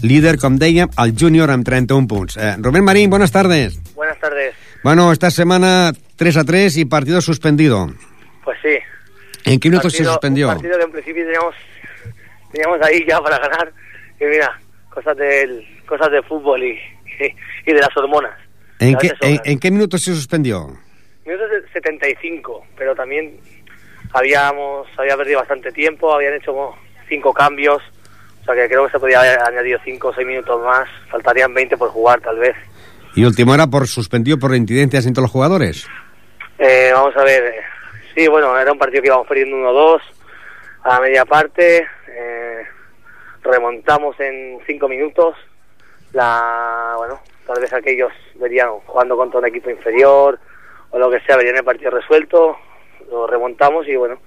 [0.00, 2.36] Líder, com dèiem, el Júnior amb 31 punts.
[2.36, 3.78] Eh, Rubén Marín, buenas tardes.
[3.94, 4.54] Buenas tardes.
[4.82, 7.88] Bueno, esta semana 3 a 3 y partido suspendido.
[8.44, 8.76] Pues sí.
[9.44, 10.48] ¿En qué minutos se suspendió?
[10.48, 11.54] Un partido que en principio teníamos,
[12.52, 13.72] teníamos ahí ya para ganar.
[14.20, 14.58] Y mira,
[14.90, 17.34] cosas del, cosas de fútbol y, y,
[17.70, 18.38] y de las hormonas.
[18.78, 20.68] ¿En qué, en, en qué minutos se suspendió?
[21.24, 23.38] Minutos de 75, pero también
[24.12, 26.52] habíamos había perdido bastante tiempo, habían hecho
[27.08, 27.82] cinco cambios,
[28.42, 31.54] o sea que creo que se podía haber añadido cinco o seis minutos más, faltarían
[31.54, 32.54] 20 por jugar tal vez.
[33.14, 35.86] ¿Y último era por suspendido por incidencias entre los jugadores?
[36.58, 37.54] Eh, vamos a ver,
[38.14, 40.00] sí, bueno, era un partido que íbamos perdiendo 1-2
[40.84, 42.62] a media parte, eh,
[43.42, 45.34] remontamos en cinco minutos,
[46.12, 50.38] la, bueno, tal vez aquellos verían jugando contra un equipo inferior
[50.90, 52.56] o lo que sea, verían el partido resuelto,
[53.10, 54.18] lo remontamos y bueno,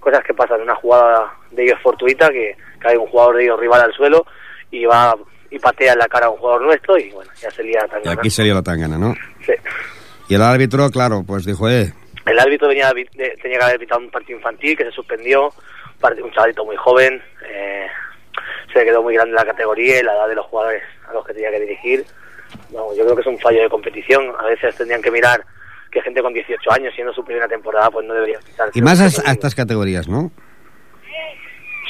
[0.00, 3.82] cosas que pasan, una jugada de ellos fortuita que cae un jugador de ellos rival
[3.82, 4.26] al suelo
[4.70, 5.14] y va
[5.50, 8.10] y patea en la cara a un jugador nuestro y bueno, ya se lía la
[8.12, 9.14] Y aquí salió la tangana, ¿no?
[9.44, 9.52] Sí.
[10.28, 11.92] Y el árbitro, claro, pues dijo, eh,
[12.24, 15.46] El árbitro venía, de- tenía que haber pitado un partido infantil que se suspendió,
[16.22, 17.86] un chavalito muy joven, eh,
[18.72, 21.32] se quedó muy grande la categoría y la edad de los jugadores a los que
[21.34, 22.04] tenía que dirigir.
[22.70, 24.32] Vamos, yo creo que es un fallo de competición.
[24.38, 25.44] A veces tendrían que mirar
[25.90, 28.70] que gente con 18 años, siendo su primera temporada, pues no debería pitar.
[28.74, 30.30] y más a, a estas categorías, ¿no?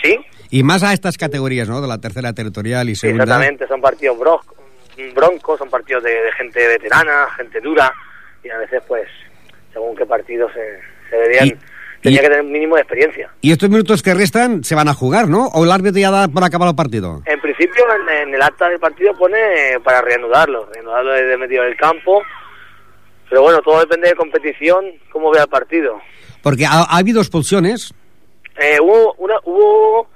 [0.03, 0.19] Sí,
[0.51, 1.81] Y más a estas categorías, ¿no?
[1.81, 3.25] De la tercera territorial y sí, segunda.
[3.25, 3.67] exactamente.
[3.67, 7.93] Son partidos broncos, son partidos de, de gente veterana, gente dura,
[8.47, 9.09] y a veces, pues,
[9.73, 10.81] según qué partidos se,
[11.11, 11.57] se deberían, Y-
[12.03, 13.31] tenía y- que tener un mínimo de experiencia.
[13.41, 15.47] Y estos minutos que restan se van a jugar, ¿no?
[15.49, 17.23] ¿O el árbitro ya da por acabado el partido?
[17.27, 19.37] En principio, en, en el acta del partido pone
[19.85, 22.23] para reanudarlo, reanudarlo desde medio del campo.
[23.29, 26.01] Pero bueno, todo depende de competición, cómo vea el partido.
[26.43, 27.93] Porque ha, ha habido expulsiones.
[28.57, 30.09] Eh, hubo una hubo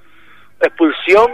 [0.61, 1.29] expulsión,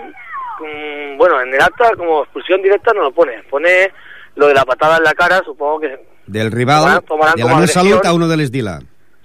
[0.60, 3.44] mm, bueno, en el acta como expulsión directa no lo pone.
[3.44, 3.92] Pone
[4.36, 7.02] lo de la patada en la cara, supongo que Del rival,
[7.36, 8.80] de la a uno del Esdila.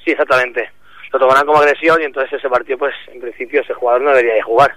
[0.04, 0.70] sí, exactamente.
[1.12, 4.34] Lo tomarán como agresión y entonces ese partido, pues en principio ese jugador no debería
[4.34, 4.72] de jugar.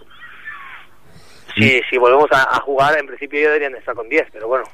[1.56, 4.48] Si, si volvemos a, a jugar, en principio ellos deberían de estar con 10, pero
[4.50, 4.66] bueno,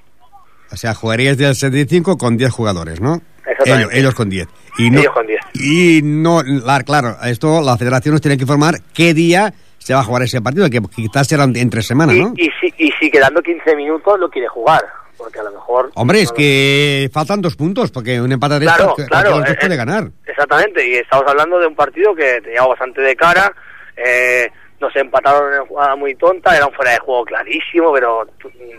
[0.71, 3.21] O sea, jugaríais del 75 con 10 jugadores, ¿no?
[3.45, 3.81] Exactamente.
[3.83, 4.47] Ellos, ellos con 10.
[4.79, 5.39] Y no, Ellos con 10.
[5.53, 9.99] Y no, la- claro, esto la federación nos tiene que informar qué día se va
[9.99, 12.33] a jugar ese partido, que quizás será entre semana, y, ¿no?
[12.35, 14.81] y, si, y si quedando 15 minutos lo quiere jugar,
[15.21, 15.91] porque a lo mejor...
[15.95, 19.29] Hombre, es no que faltan dos puntos, porque un empate de Claro, estos, claro.
[19.31, 20.07] los dos eh, puede eh, ganar.
[20.25, 23.53] Exactamente, y estamos hablando de un partido que teníamos bastante de cara,
[23.95, 28.27] eh, nos empataron en jugada muy tonta, era un fuera de juego clarísimo, pero,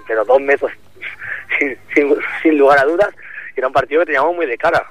[0.06, 0.72] pero dos metros
[1.58, 3.08] sin, sin, sin lugar a dudas,
[3.56, 4.84] era un partido que teníamos muy de cara.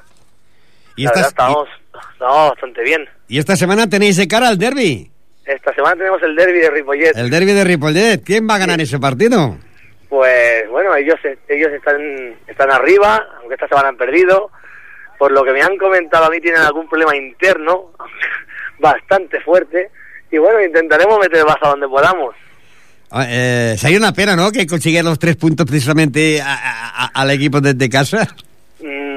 [0.95, 1.69] Y, La verdad, estábamos,
[2.13, 3.09] estábamos bastante bien.
[3.27, 5.09] y, y esta semana tenéis de cara al derby.
[5.45, 7.11] Esta semana tenemos el derby de Ripollet.
[7.17, 8.23] El derby de Ripollet.
[8.23, 9.57] ¿Quién va a ganar ese partido?
[10.11, 11.15] Pues bueno, ellos
[11.47, 14.51] ellos están están arriba, aunque esta semana han perdido.
[15.17, 17.91] Por lo que me han comentado a mí tienen algún problema interno
[18.79, 19.89] bastante fuerte
[20.29, 22.35] y bueno, intentaremos meter baza donde podamos.
[23.09, 24.51] Ah, Eh, sería una pena, ¿no?
[24.51, 28.27] Que consiguiera los tres puntos precisamente a- a- a- al equipo desde casa.
[28.81, 29.10] Mm,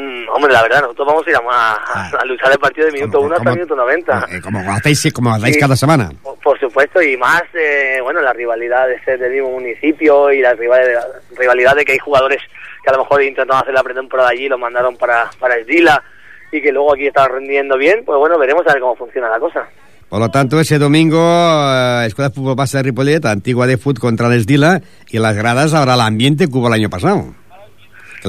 [0.44, 3.18] hombre, la verdad, nosotros vamos a ir a, a- a luchar el partido de minuto
[3.18, 4.26] Como- 1 hasta minuto 90.
[4.30, 5.60] eh, Como hacéis, como hacéis Sí.
[5.60, 6.10] cada semana.
[6.22, 10.40] Por- Por supuesto, y más, eh, bueno, la rivalidad de ser del mismo municipio y
[10.40, 11.02] la rivalidad,
[11.36, 12.40] rivalidad de que hay jugadores
[12.82, 15.64] que a lo mejor intentaron hacer la pretemporada allí y lo mandaron para, para el
[15.66, 16.02] Dila
[16.52, 19.38] y que luego aquí están rendiendo bien, pues bueno, veremos a ver cómo funciona la
[19.40, 19.66] cosa.
[20.08, 23.98] Por lo tanto, ese domingo, eh, Escuela de Fútbol Base de Ripollet, Antigua de Fútbol
[24.00, 27.24] contra el Esdila, y en las gradas habrá el ambiente que hubo el año pasado.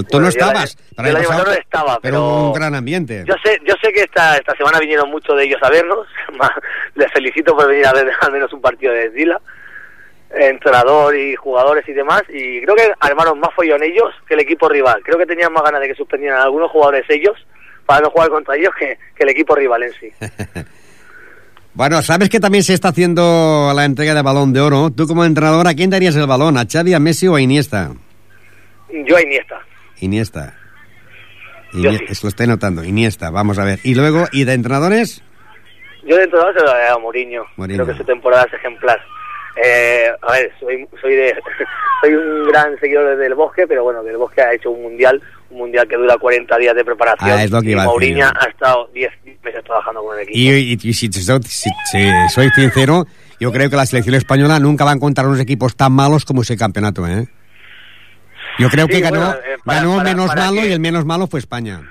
[0.03, 3.23] Tú no estabas, yo el año pasado no estaba, pero- un gran ambiente.
[3.27, 6.07] Yo sé, yo sé que esta, esta semana vinieron muchos de ellos a vernos,
[6.95, 9.39] les felicito por venir a ver al menos un partido de Dila
[10.37, 14.67] entrenador y jugadores y demás, y creo que armaron más follón ellos que el equipo
[14.67, 15.01] rival.
[15.03, 17.37] Creo que tenían más ganas de que suspendieran a algunos jugadores ellos
[17.85, 20.11] para no jugar contra ellos que, que el equipo rival en sí.
[21.73, 24.91] Bueno, sabes que también se está haciendo la entrega de balón de oro.
[24.95, 26.57] Tú como entrenador, ¿a quién darías el balón?
[26.57, 27.91] ¿A Xavi, a Messi o a Iniesta?
[29.05, 29.59] Yo a Iniesta.
[29.99, 30.55] Iniesta.
[31.73, 32.05] Yo Ini- sí.
[32.09, 32.83] Eso lo estoy notando.
[32.83, 33.79] Iniesta, vamos a ver.
[33.83, 35.21] Y luego, ¿y de entrenadores?
[36.07, 37.43] Yo de entrenador se lo daría a Mourinho.
[37.57, 37.83] Mourinho.
[37.83, 38.99] Creo que su temporada es ejemplar.
[39.63, 41.33] Eh, a ver, soy, soy de
[42.01, 45.57] soy un gran seguidor del Bosque, pero bueno, del Bosque ha hecho un mundial, un
[45.59, 47.29] mundial que dura 40 días de preparación.
[47.31, 49.11] Ah, es lo que y iba decir Mourinho ha estado 10
[49.43, 50.37] meses trabajando con el equipo.
[50.37, 53.05] Y, y- y si, si- si- si soy sincero,
[53.39, 56.41] yo creo que la selección española nunca va a encontrar unos equipos tan malos como
[56.41, 57.27] ese campeonato, ¿eh?
[58.59, 60.67] Yo creo Sí, que ganó, bueno, eh, para- ganó el para- menos para malo que-
[60.67, 61.81] y el menos malo fue España.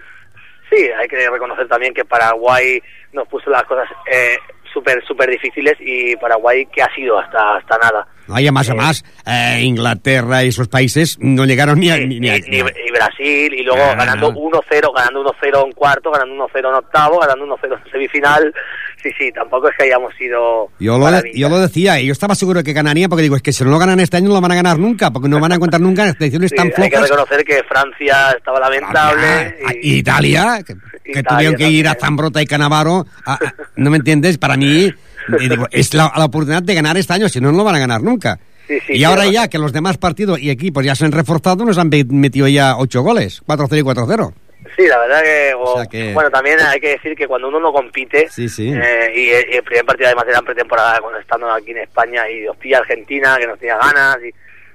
[0.70, 4.36] Sí, hay que reconocer también que Paraguay nos puso las cosas eh,
[4.72, 8.08] súper súper difíciles y Paraguay que ha sido hasta hasta nada.
[8.28, 11.96] No, y además, Eh, además eh, Inglaterra y esos países no llegaron ni a...
[11.98, 13.94] Ni, ni y, y- y Brasil, y luego Ah.
[13.96, 18.54] ganando 1-0, ganando 1-0 en cuarto, ganando 1-0 en octavo, ganando 1-0 en semifinal.
[19.02, 20.70] Sí, sí, tampoco es que hayamos sido.
[20.80, 23.42] Yo lo, yo lo decía, y yo estaba seguro de que ganaría, porque digo, es
[23.42, 25.38] que si no lo ganan este año no lo van a ganar nunca, porque no
[25.40, 27.10] van a encontrar nunca selecciones Sí, tan hay que flojas.
[27.10, 29.26] reconocer que Francia estaba lamentable.
[29.66, 30.74] Ah, y- Italia, que,
[31.12, 31.94] que Italia tuvieron que ir a.
[32.00, 33.38] Zambrota y Canavaro, a- a-
[33.76, 34.38] ¿no me entiendes?
[34.38, 34.90] Para mí,
[35.40, 37.76] y digo, es la, la oportunidad de ganar este año, si no, no lo van
[37.76, 38.38] a ganar nunca.
[38.66, 41.64] Sí, sí, y ahora ya que los demás partidos y equipos ya se han reforzado,
[41.64, 44.32] nos han metido ya ocho goles, 4-0 y 4-0.
[44.76, 47.48] Sí, la verdad que, o- O sea que- Bueno, también hay que decir que cuando
[47.48, 48.26] uno no compite.
[48.30, 48.72] Sí, sí.
[48.74, 49.20] eh, y,
[49.52, 52.78] y el primer partido además era en pretemporada, cuando estando aquí en España y pilla
[52.78, 54.16] Argentina, que nos tenía ganas.
[54.26, 54.30] y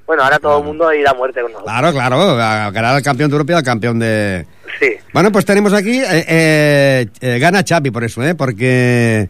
[0.05, 1.73] Bueno, ahora todo el mundo irá a muerte con nosotros.
[1.73, 4.45] Claro, claro, a ganar al campeón de Europa y al campeón de...
[4.79, 4.93] Sí.
[5.11, 8.35] Bueno, pues tenemos aquí, eh, eh, eh, gana Xavi por eso, ¿eh?
[8.35, 9.27] Porque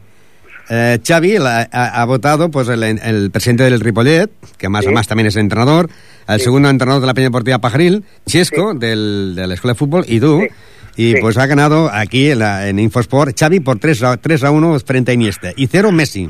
[0.69, 4.89] eh, Xavi la- ha, ha votado pues el, el presidente del Ripollet, que más Sí.
[4.89, 5.89] o más también es entrenador,
[6.27, 6.45] el Sí.
[6.45, 10.19] segundo entrenador de la Peña Deportiva Pajaril, Chesco, del, de la Escuela de Fútbol, y
[10.19, 10.41] tú.
[10.41, 10.47] Sí.
[10.95, 11.17] Y Sí.
[11.21, 14.79] pues ha ganado aquí en, la- en Infosport Xavi por 3 a, 3 a 1
[14.81, 15.51] frente a Iniesta.
[15.55, 16.29] Y cero Messi.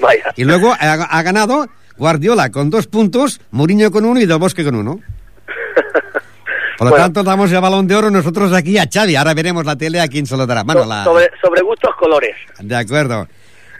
[0.00, 0.32] Vaya.
[0.36, 1.66] Y luego ha, ha ganado
[1.96, 5.00] Guardiola con dos puntos, Mourinho con uno y Del Bosque con uno.
[6.78, 7.04] Por lo Bueno.
[7.04, 9.14] tanto, damos el balón de oro nosotros aquí a Xavi.
[9.14, 10.62] Ahora veremos la tele a quién se lo dará.
[10.64, 11.04] Bueno, la...
[11.04, 12.34] sobre, sobre gustos colores.
[12.60, 13.28] De acuerdo.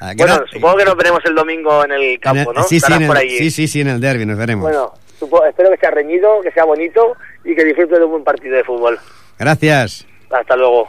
[0.04, 2.64] Ah, Bueno, gra- supongo que nos veremos el domingo en el en el- campo, ¿no?
[2.64, 3.38] sí, sí, en el, por allí.
[3.38, 4.64] sí, sí, sí, en el derby nos veremos.
[4.64, 7.12] Bueno, supo- espero que sea reñido, que sea bonito
[7.44, 8.98] y que disfrute de un buen partido de fútbol.
[9.38, 10.04] Gràcies.
[10.30, 10.88] Hasta luego.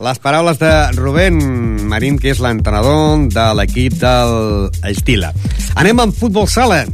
[0.00, 5.32] Les paraules de Rubén Marín, que és l'entrenador de l'equip del Estila.
[5.74, 6.84] Anem amb futbol sala,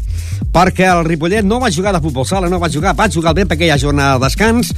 [0.55, 3.45] perquè el Ripollet no va jugar de futbol sala, no va jugar, va jugar bé
[3.51, 4.71] perquè hi ha jornada de descans.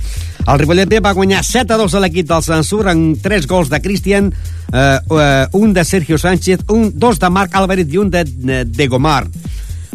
[0.46, 3.68] El Ripollet B va guanyar 7 a 2 a l'equip del Sansur amb 3 gols
[3.72, 4.32] de Cristian,
[4.72, 8.24] eh, eh, un de Sergio Sánchez, un, dos de Marc Álvarez i un de,
[8.64, 9.26] de Gomar.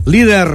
[0.06, 0.48] Líder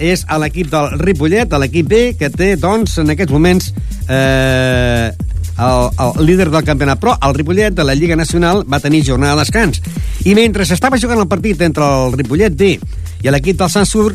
[0.00, 3.72] és a l'equip del Ripollet, a l'equip B, que té, doncs, en aquests moments
[4.08, 5.12] eh,
[5.58, 7.00] el, el líder del campionat.
[7.00, 9.80] Però el Ripollet de la Lliga Nacional va tenir jornada de descans.
[10.24, 12.74] I mentre s'estava jugant el partit entre el Ripollet B
[13.24, 14.12] i l'equip del Sansur,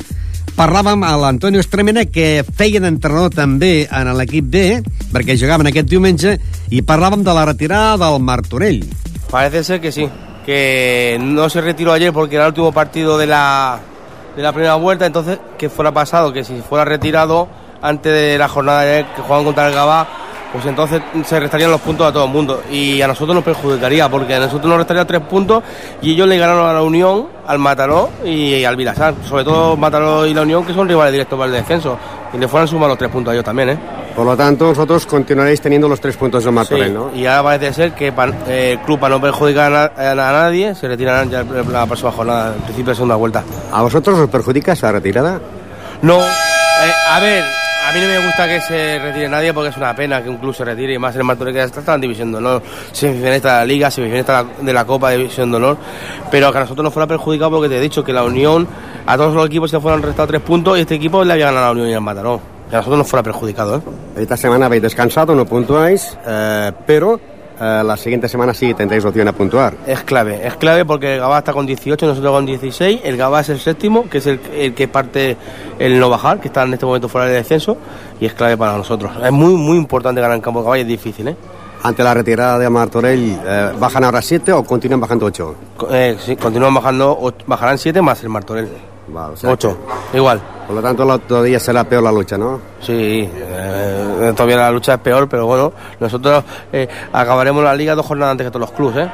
[0.56, 4.64] parlàvem a l'Antonio Estremena, que feia d'entrenador també en l'equip B,
[5.14, 6.36] perquè jugaven aquest diumenge,
[6.70, 8.84] i parlàvem de la retirada del Martorell.
[9.30, 10.10] Parece ser que sí,
[10.46, 13.80] que no se retiró ayer porque era el último partido de la,
[14.36, 17.48] de la primera vuelta, entonces que fuera pasado, que si fuera retirado
[17.82, 20.08] antes de la jornada de ayer que jugaban contra el Gabá,
[20.52, 24.10] pues entonces se restarían los puntos a todo el mundo y a nosotros nos perjudicaría
[24.10, 25.64] porque a nosotros nos restaría tres puntos
[26.02, 30.26] y ellos le ganaron a la Unión, al Mataró y al Vilasar, sobre todo Mataró
[30.26, 31.98] y la Unión que son rivales directos para el descenso
[32.34, 33.80] y le fueran sumar los tres puntos a ellos también, ¿eh?
[34.16, 37.12] Por lo tanto, vosotros continuaréis teniendo los tres puntos del Martorell, Sí, ¿no?
[37.16, 38.08] Y ahora parece ser que
[38.48, 42.12] eh, el club, para no perjudicar a, na- a nadie, se retirarán ya la próxima
[42.12, 43.44] jornada, en principio de segunda vuelta.
[43.72, 45.40] ¿A vosotros os perjudica esa retirada?
[46.02, 47.44] No, eh, a ver,
[47.88, 50.38] a mí no me gusta que se retire nadie porque es una pena que un
[50.38, 52.62] club se retire y más el Martorell que está, en División de Honor,
[52.92, 55.78] semifinalista de la Liga, semifinalista de la- Copa División de Honor,
[56.32, 58.68] pero que a nosotros nos fuera perjudicado porque te he dicho que la Unión,
[59.06, 61.66] a todos los equipos se fueran restado tres puntos y este equipo le había ganado
[61.66, 62.40] a la Unión y al Mataró.
[62.70, 63.82] Que a nosotros nos fuera perjudicado, ¿eh?
[64.22, 67.20] Esta semana habéis descansado, no puntuáis, eh, pero
[67.62, 69.74] eh, la siguiente semana sí tendréis opción a puntuar.
[69.86, 73.02] Es clave, es clave porque el Gabá está con 18, nosotros con 16.
[73.04, 75.36] El Gabá es el séptimo, que es el, el que parte
[75.78, 77.78] el no bajar, que está en este momento fuera de descenso,
[78.20, 79.12] y es clave para nosotros.
[79.24, 81.36] Es muy, muy importante ganar en campo de y es difícil, ¿eh?
[81.82, 85.56] Ante la retirada de Martorell, eh, ¿bajan ahora 7 o continúan bajando 8?
[85.78, 88.68] Co- eh, sí, continúan bajando, bajarán 7 más el Martorell.
[89.12, 89.78] Vale, o sea 8,
[90.14, 90.40] igual.
[90.68, 92.60] Por lo tanto, lo- todavía será peor la lucha, ¿no?
[92.82, 98.06] Sí, eh, todavía la lucha es peor, pero bueno, nosotros eh, acabaremos la liga dos
[98.06, 99.10] jornadas antes que todos los clubes, ¿eh?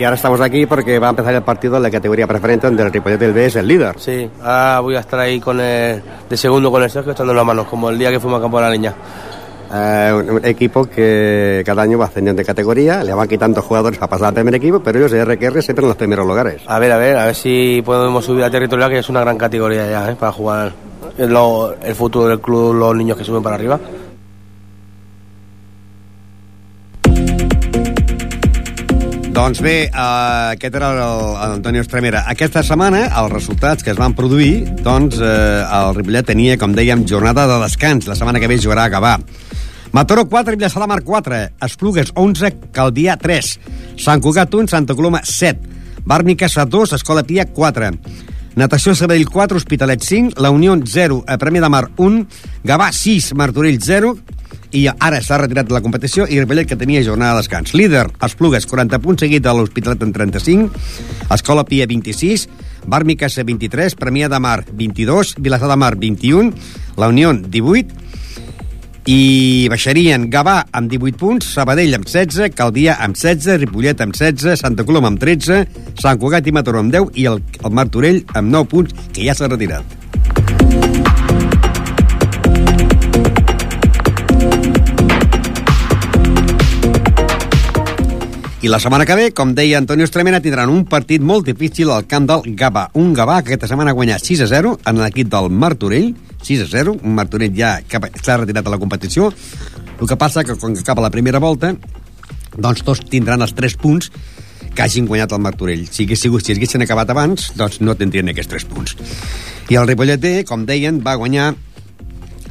[0.00, 2.82] Y ahora estamos aquí porque va a empezar el partido de la categoría preferente donde
[2.82, 3.94] el Ripollet del B es el líder.
[4.00, 7.44] Sí, ahora voy a estar ahí con el, de segundo con el Sergio echando las
[7.44, 8.94] manos, como el día que fuimos a campo de la leña.
[9.74, 13.98] Eh, un, un equipo que cada año va ascendiendo de categoría, le van quitando jugadores
[13.98, 16.60] para pasar al primer equipo, pero ellos de RQR siempre en los primeros lugares.
[16.66, 19.38] A ver, a ver, a ver si podemos subir a territorial, que es una gran
[19.38, 20.16] categoría ya, ¿eh?
[20.18, 20.72] para jugar
[21.16, 23.80] el, lo- el futuro del club, los niños que suben para arriba.
[29.32, 32.26] Doncs bé, uh, aquest era l'Antonio Estremera.
[32.28, 37.06] Aquesta setmana, els resultats que es van produir, doncs uh, el Ripollet tenia, com dèiem,
[37.08, 38.06] jornada de descans.
[38.10, 39.14] La setmana que ve jugarà a Gavà.
[39.92, 43.60] Mataró 4, Vilassar de Mar 4, Esplugues 11, Caldià 3,
[44.00, 45.60] Sant Cugat 1, Santa Coloma 7,
[46.08, 47.90] Bàrnica 2, Escola Pia 4,
[48.56, 52.26] Natació Sabadell 4, Hospitalet 5, La Unió 0, a Premi de Mar 1,
[52.64, 54.16] Gavà 6, Martorell 0,
[54.72, 57.74] i ara s'ha retirat de la competició i Ripollet que tenia jornada de descans.
[57.76, 60.70] Líder, Esplugues, 40 punts, seguit de l'Hospitalet en 35,
[61.36, 62.48] Escola Pia 26,
[62.88, 66.52] Bàrmica 23, Premià de Mar 22, Vilassar de Mar 21,
[66.96, 68.01] La Unió 18,
[69.08, 74.60] i baixarien Gavà amb 18 punts, Sabadell amb 16, Caldià amb 16, Ripollet amb 16,
[74.62, 75.64] Santa Coloma amb 13,
[76.02, 79.34] Sant Cugat i Mataró amb 10 i el, el Martorell amb 9 punts, que ja
[79.34, 80.01] s'ha retirat.
[88.62, 92.04] I la setmana que ve, com deia Antonio Estremena, tindran un partit molt difícil al
[92.06, 92.84] camp del Gavà.
[92.94, 96.12] Un Gavà que aquesta setmana ha guanyat 6 a 0 en l'equip del Martorell,
[96.46, 99.32] 6 a 0, un Martorell ja s'ha retirat de la competició.
[99.98, 101.72] El que passa que quan acaba la primera volta,
[102.54, 104.12] doncs tots tindran els 3 punts
[104.70, 105.82] que hagin guanyat el Martorell.
[105.90, 108.94] Si hagués sigut, si haguessin acabat abans, doncs no tindrien aquests 3 punts.
[109.74, 111.50] I el Ripollet com deien, va guanyar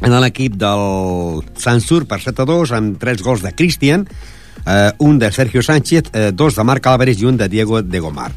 [0.01, 4.09] en l'equip del Sansur per 7 a 2 amb 3 gols de Cristian,
[4.65, 7.99] eh, un de Sergio Sánchez, eh, dos de Marc Álvarez i un de Diego de
[7.99, 8.31] Gomar.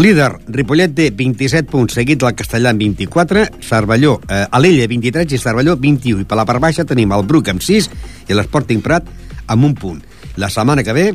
[0.00, 5.38] Líder, Ripollet té 27 punts, seguit del Castellà amb 24, Cervelló, eh, Alella 23 i
[5.38, 6.22] Cervelló 21.
[6.22, 7.90] I per la part baixa tenim el Bruc amb 6
[8.28, 9.10] i l'Sporting Prat
[9.50, 10.00] amb un punt.
[10.36, 11.06] La setmana que ve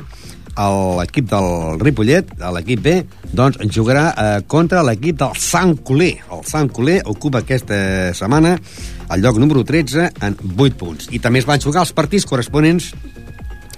[0.55, 2.93] l'equip del Ripollet, l'equip B,
[3.35, 6.13] doncs jugarà eh, contra l'equip del Sant Coler.
[6.31, 8.57] El Sant Coler ocupa aquesta setmana
[9.09, 11.09] el lloc número 13 en 8 punts.
[11.11, 12.93] I també es van jugar els partits corresponents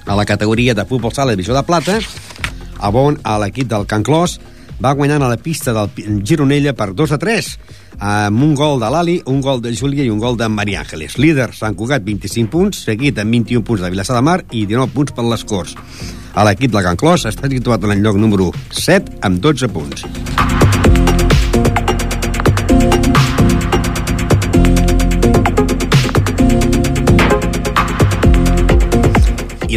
[0.08, 2.00] a la categoria de futbol sala divisió de plata,
[2.80, 4.40] a on l'equip del Can Clos
[4.82, 7.50] va guanyant a la pista del Gironella per 2 a 3
[7.98, 11.18] amb un gol de l'Ali, un gol de Júlia i un gol de Maria Ángeles.
[11.18, 14.94] Líder, Sant Cugat, 25 punts, seguit amb 21 punts de Vilassar de Mar i 19
[14.94, 15.74] punts per les Corts.
[16.38, 20.06] L'equip del Can Clos està situat en el lloc número 7 amb 12 punts.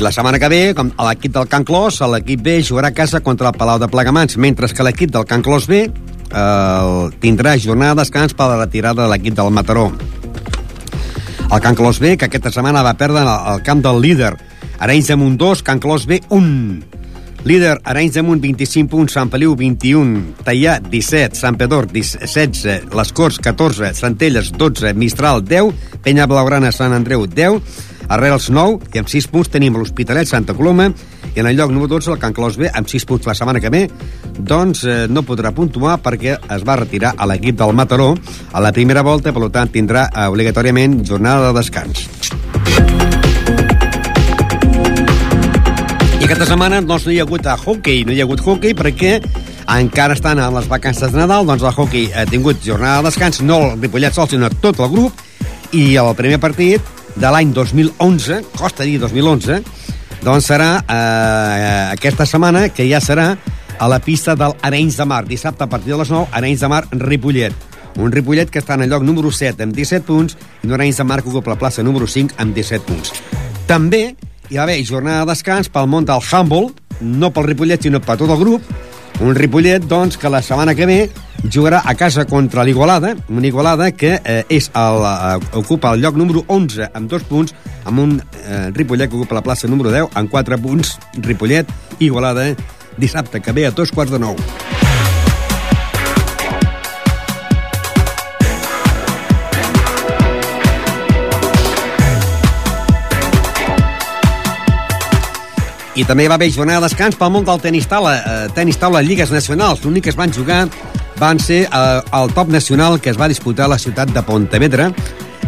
[0.01, 3.21] La setmana que ve, com a l'equip del Can Clos, l'equip B jugarà a casa
[3.21, 7.99] contra el Palau de Plegamans, mentre que l'equip del Can Clos B eh, tindrà jornada
[7.99, 9.91] de descans per la retirada de l'equip del Mataró.
[11.51, 14.33] El Can Clos B, que aquesta setmana va perdre el camp del líder,
[14.79, 16.90] Arenys de Munt 2, Can Clos B 1.
[17.45, 23.13] Líder, Arenys de Munt 25 punts, Sant Feliu 21, Tallà 17, Sant Pedor 16, Les
[23.17, 25.73] Corts 14, Centelles 12, Mistral 10,
[26.05, 27.63] Penya Blaugrana Sant Andreu 10,
[28.13, 30.91] Arrels 9, i amb 6 punts tenim l'Hospitalet Santa Coloma,
[31.31, 33.63] i en el lloc número 12 el Can Clos B amb 6 punts la setmana
[33.63, 33.85] que ve,
[34.37, 38.13] doncs eh, no podrà puntuar perquè es va retirar a l'equip del Mataró
[38.53, 43.10] a la primera volta, per tant tindrà eh, obligatòriament jornada de descans.
[46.31, 49.17] Aquesta setmana doncs, no hi ha hagut a hockey, no hi ha hagut hockey perquè
[49.75, 53.41] encara estan a les vacances de Nadal, doncs el hockey ha tingut jornada de descans,
[53.43, 55.19] no el Ripollet sol, sinó tot el grup,
[55.75, 59.59] i el primer partit de l'any 2011, costa dir 2011,
[60.23, 63.33] doncs serà eh, aquesta setmana, que ja serà
[63.81, 65.25] a la pista del Arenys de Mar.
[65.27, 67.71] Dissabte a partir de les 9, Arenys de Mar, Ripollet.
[67.99, 71.03] Un Ripollet que està en el lloc número 7 amb 17 punts i un Arenys
[71.03, 73.19] de Mar que ocupa la plaça número 5 amb 17 punts.
[73.67, 74.13] També
[74.51, 78.17] hi va haver jornada de descans pel món del handball, no pel Ripollet, sinó per
[78.19, 78.67] tot el grup,
[79.23, 80.99] un Ripollet, doncs, que la setmana que ve
[81.47, 86.19] jugarà a casa contra l'Igualada, una Igualada que eh, és el, eh, ocupa el lloc
[86.19, 90.19] número 11 amb dos punts, amb un eh, Ripollet que ocupa la plaça número 10
[90.19, 90.97] amb 4 punts.
[91.23, 91.71] Ripollet,
[92.01, 92.51] Igualada,
[92.99, 94.35] dissabte que ve a dos quarts de nou.
[105.99, 109.03] I també va haver jornada de descans pel món del tenis taula, eh, tenis taula
[109.03, 109.83] lligues nacionals.
[109.85, 110.69] L'únic que es van jugar
[111.19, 114.93] van ser eh, el top nacional que es va disputar a la ciutat de Pontevedra,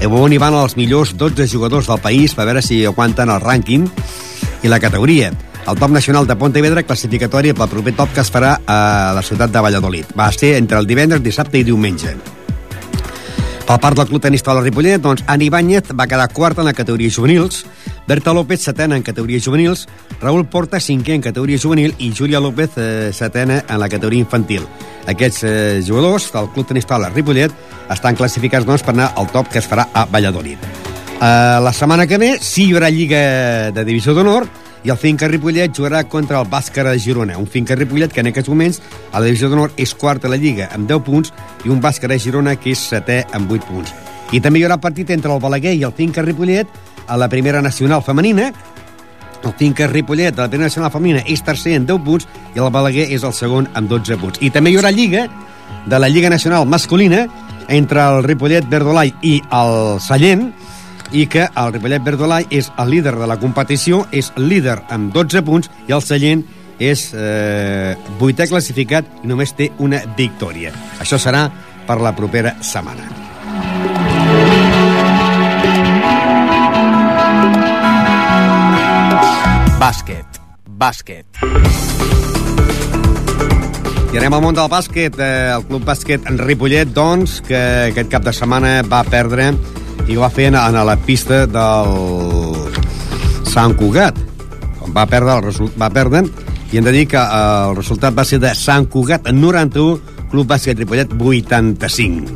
[0.01, 3.41] eh, on hi van els millors 12 jugadors del país per veure si aguanten el
[3.41, 3.89] rànquing
[4.63, 5.33] i la categoria.
[5.63, 9.53] el top nacional de Pontevedra classificatori pel proper top que es farà a la ciutat
[9.55, 10.11] de Valladolid.
[10.19, 12.42] Va ser entre el divendres, dissabte i diumenge.
[13.67, 16.75] Per part del Club Tenis Taula Ripollet, doncs, Ani Báñez va quedar quarta en la
[16.75, 17.65] categoria juvenils,
[18.09, 19.87] Berta López setena en categoria juvenils,
[20.21, 24.67] Raúl Porta cinquè en categoria juvenil i Júlia López eh, setena en la categoria infantil.
[25.07, 27.55] Aquests eh, jugadors del Club Tenis Taula Ripollet
[27.91, 30.59] estan classificats doncs, per anar al top que es farà a Valladolid.
[31.23, 34.49] Eh, la setmana que ve sí hi haurà Lliga de Divisió d'Honor
[34.83, 38.31] i el Finca Ripollet jugarà contra el Bàscara de Girona, un Finca Ripollet que en
[38.33, 38.81] aquests moments
[39.13, 41.33] a la Divisió d'Honor és quart a la Lliga amb 10 punts
[41.65, 43.95] i un Bàscara de Girona que és setè amb 8 punts.
[44.33, 46.67] I també hi haurà partit entre el Balaguer i el Finca Ripollet
[47.07, 48.53] a la primera nacional femenina,
[49.45, 52.71] el Finca Ripollet de la primera nacional femenina és tercer amb 10 punts i el
[52.75, 54.43] Balaguer és el segon amb 12 punts.
[54.43, 55.27] I també hi haurà Lliga
[55.87, 57.27] de la Lliga Nacional masculina
[57.69, 60.51] entre el Ripollet Verdolai i el Sallent,
[61.13, 65.43] i que el Ripollet Verdolai és el líder de la competició, és líder amb 12
[65.47, 66.45] punts i el Sallent
[66.83, 70.73] és eh, vuitè classificat i només té una victòria.
[71.03, 71.47] Això serà
[71.87, 73.11] per la propera setmana.
[79.83, 80.41] Bàsquet.
[80.83, 81.43] Bàsquet.
[84.13, 85.17] I anem al món del bàsquet.
[85.17, 87.61] Eh, el Club Bàsquet en Ripollet, doncs, que
[87.91, 89.53] aquest cap de setmana va perdre
[90.09, 91.93] i va fer a la pista del
[93.53, 94.19] Sant Cugat.
[94.93, 96.25] Va perdre, el result, va perdre
[96.73, 99.99] i hem de dir que eh, el resultat va ser de Sant Cugat 91,
[100.33, 102.33] Club Bàsquet Ripollet 85.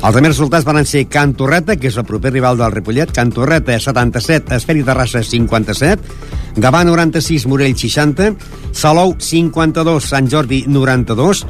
[0.00, 3.28] Els primers resultats van ser Can Torreta, que és el proper rival del Ripollet, Can
[3.36, 8.30] Torreta 77, Esferi Terrassa 57, Gavà 96, Morell 60,
[8.72, 11.44] Salou 52, Sant Jordi 92,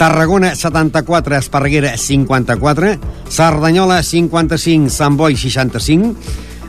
[0.00, 2.98] Tarragona 74, Esparreguera 54,
[3.28, 6.14] Cerdanyola 55, Sant Boi 65,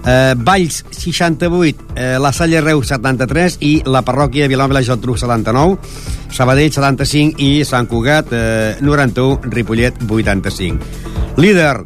[0.05, 5.15] eh, Valls 68, eh, la Salle Reus 73 i la parròquia Vilanova i la Geltrú
[5.15, 5.79] 79,
[6.27, 11.39] Sabadell 75 i Sant Cugat eh, 91, Ripollet 85.
[11.39, 11.77] Líder,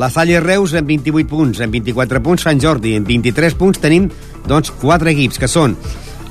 [0.00, 4.08] la Salle Reus amb 28 punts, amb 24 punts Sant Jordi, amb 23 punts tenim
[4.48, 5.76] doncs quatre equips que són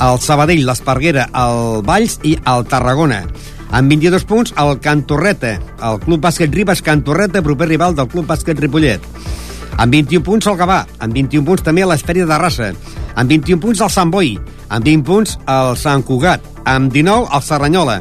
[0.01, 3.28] el Sabadell, l'Esparguera, el Valls i el Tarragona.
[3.74, 8.59] Amb 22 punts, el Cantorreta, el Club Bàsquet Ribes Cantorreta, proper rival del Club Bàsquet
[8.61, 9.01] Ripollet.
[9.82, 12.67] Amb 21 punts el Gavà, amb 21 punts també l'Esfèria de Rassa,
[13.17, 14.36] amb 21 punts el Sant Boi,
[14.69, 17.97] amb 20 punts el Sant Cugat, amb 19 el Serranyola,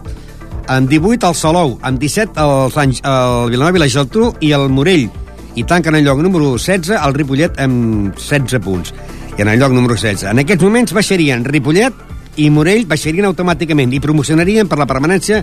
[0.77, 4.69] amb 18 el Salou, amb 17 el, Sant, el Vilanova i la Geltrú i el
[4.69, 5.09] Morell,
[5.57, 8.93] i tanquen el lloc número 16 el Ripollet amb 16 punts.
[9.39, 10.29] I en el lloc número 16.
[10.29, 15.43] En aquests moments baixarien Ripollet i Morell baixarien automàticament i promocionarien per la permanència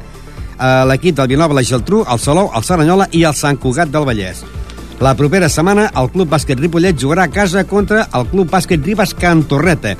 [0.59, 4.07] a l'equip del Vilanova, la Geltrú, el Salou, el Saranyola i el Sant Cugat del
[4.07, 4.43] Vallès.
[4.99, 9.13] La propera setmana el Club Bàsquet Ripollet jugarà a casa contra el Club Bàsquet Ribes
[9.15, 9.93] Cantorreta.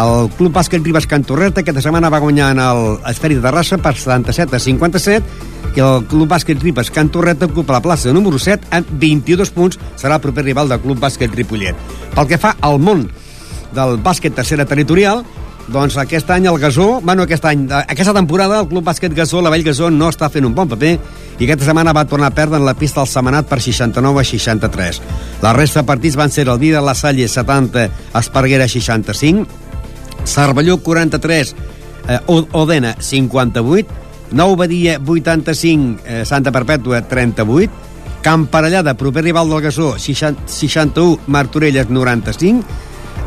[0.00, 2.62] El Club Bàsquet Ribes Cantorreta aquesta setmana va guanyar en
[3.04, 7.82] l'Esferi de Terrassa per 77 a 57 i el Club Bàsquet Ribes Cantorreta ocupa la
[7.84, 9.78] plaça número 7 amb 22 punts.
[9.94, 11.78] Serà el proper rival del Club Bàsquet Ripollet.
[12.16, 13.06] Pel que fa al món
[13.70, 15.22] del bàsquet tercera territorial,
[15.68, 19.50] doncs aquest any el Gasó, bueno, aquest any, aquesta temporada el Club Bàsquet Gasó, la
[19.50, 20.96] Vall Gasó, no està fent un bon paper
[21.38, 24.24] i aquesta setmana va tornar a perdre en la pista del Semanat per 69 a
[24.24, 25.00] 63.
[25.42, 27.88] La resta de partits van ser el de la Salle 70,
[28.18, 29.46] Esparguera 65,
[30.24, 31.54] Cervelló 43,
[32.08, 33.88] eh, Odena 58,
[34.32, 37.70] Nou Badia 85, eh, Santa Perpètua 38,
[38.22, 42.64] Camparellada, proper rival del Gasó, 60, 61, Martorelles 95,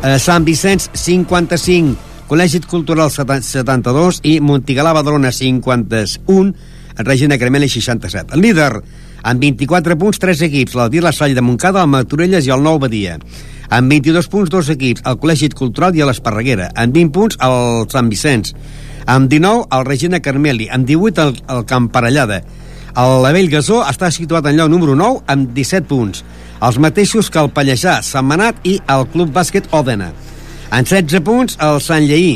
[0.02, 6.54] eh, Sant Vicenç 55, Col·legi Cultural 72 i Montigalà Badalona 51,
[7.04, 8.32] Regina Cremeli 67.
[8.32, 8.70] El líder,
[9.22, 12.80] amb 24 punts, 3 equips, l'Aldir La Salle de Montcada, el Maturelles i el Nou
[12.80, 13.18] Badia.
[13.68, 16.70] Amb 22 punts, dos equips, el Col·legi Cultural i l'Esparreguera.
[16.72, 18.54] Amb 20 punts, el Sant Vicenç.
[19.04, 20.70] Amb 19, el Regina Carmeli.
[20.72, 22.40] Amb 18, el, el Camparellada.
[22.96, 26.24] El Lavell Gasó està situat en lloc número 9 amb 17 punts.
[26.64, 30.14] Els mateixos que el Pallejà, Sant Manat i el Club Bàsquet Òdena.
[30.74, 32.34] En 16 punts, el Sant Lleí.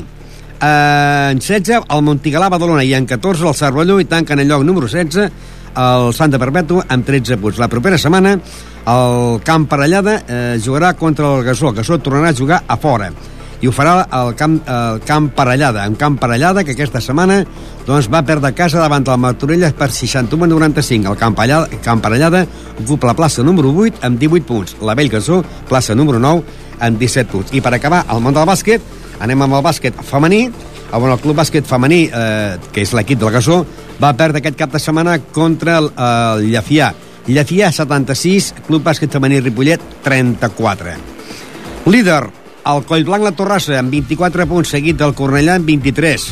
[0.62, 4.86] En 16, el Montigalà Badalona i en 14, el Cervelló i tanquen el lloc número
[4.86, 7.58] 16 el Santa Perpètua amb 13 punts.
[7.58, 11.70] La propera setmana el Camp Parellada eh, jugarà contra el Gasó.
[11.70, 13.10] El Gasó tornarà a jugar a fora
[13.58, 17.40] i ho farà el Camp, el camp Parellada, en Camp Parellada, que aquesta setmana
[17.88, 21.10] doncs, va perdre casa davant del Martorelles per 61 95.
[21.10, 22.44] El Camp, Parellada, Camp Parellada
[22.78, 24.76] ocupa la plaça número 8 amb 18 punts.
[24.80, 26.44] La Vell Gasó, plaça número 9,
[26.80, 27.52] amb 17 punts.
[27.52, 28.82] I per acabar, el món del bàsquet,
[29.20, 30.46] anem amb el bàsquet femení,
[30.92, 33.64] on el club bàsquet femení, eh, que és l'equip del Gasó,
[34.00, 36.92] va perdre aquest cap de setmana contra el, el Llafià.
[37.28, 40.96] Llafià 76, club bàsquet femení Ripollet 34.
[41.86, 42.22] Líder,
[42.68, 46.26] el Collblanc la Torrassa amb 24 punts, seguit del Cornellà amb 23.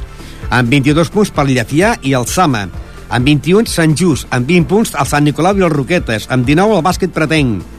[0.57, 2.67] Amb 22 punts per Llafià i el Sama.
[3.09, 4.27] Amb 21, Sant Just.
[4.35, 6.27] Amb 20 punts, el Sant Nicolau i els Roquetes.
[6.31, 7.76] Amb 19, el Bàsquet Pretenc.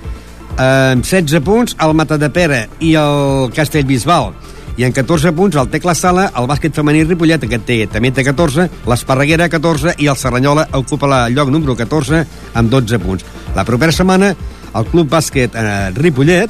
[0.57, 4.31] Amb 16 punts, el Matadepera i el Castellbisbal.
[4.77, 8.23] I en 14 punts, el Tecla Sala, el bàsquet femení Ripollet, que té, també té
[8.25, 12.23] 14, l'Esparreguera 14 i el Serranyola ocupa el lloc número 14
[12.57, 13.25] amb 12 punts.
[13.53, 14.31] La propera setmana,
[14.73, 16.49] el Club Bàsquet eh, Ripollet,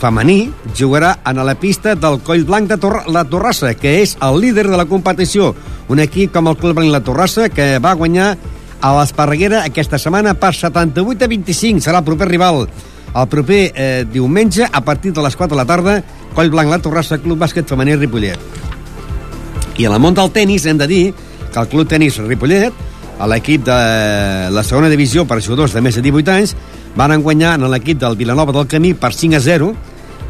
[0.00, 0.38] femení
[0.76, 4.64] jugarà en la pista del Coll Blanc de Tor la Torrassa, que és el líder
[4.70, 5.52] de la competició.
[5.92, 8.32] Un equip com el Coll Blanc la Torrassa que va guanyar
[8.80, 11.84] a l'Esparreguera aquesta setmana per 78 a 25.
[11.84, 12.64] Serà el proper rival
[13.14, 16.02] el proper eh, diumenge a partir de les 4 de la tarda
[16.34, 18.38] Coll Blanc la Torrassa, Club Bàsquet Femení Ripollet.
[19.78, 21.04] I en el món del tennis hem de dir
[21.52, 22.74] que el Club Tenis Ripollet,
[23.18, 23.78] a l'equip de
[24.50, 26.56] la segona divisió per jugadors de més de 18 anys,
[26.98, 29.70] van guanyar en l'equip del Vilanova del Camí per 5 a 0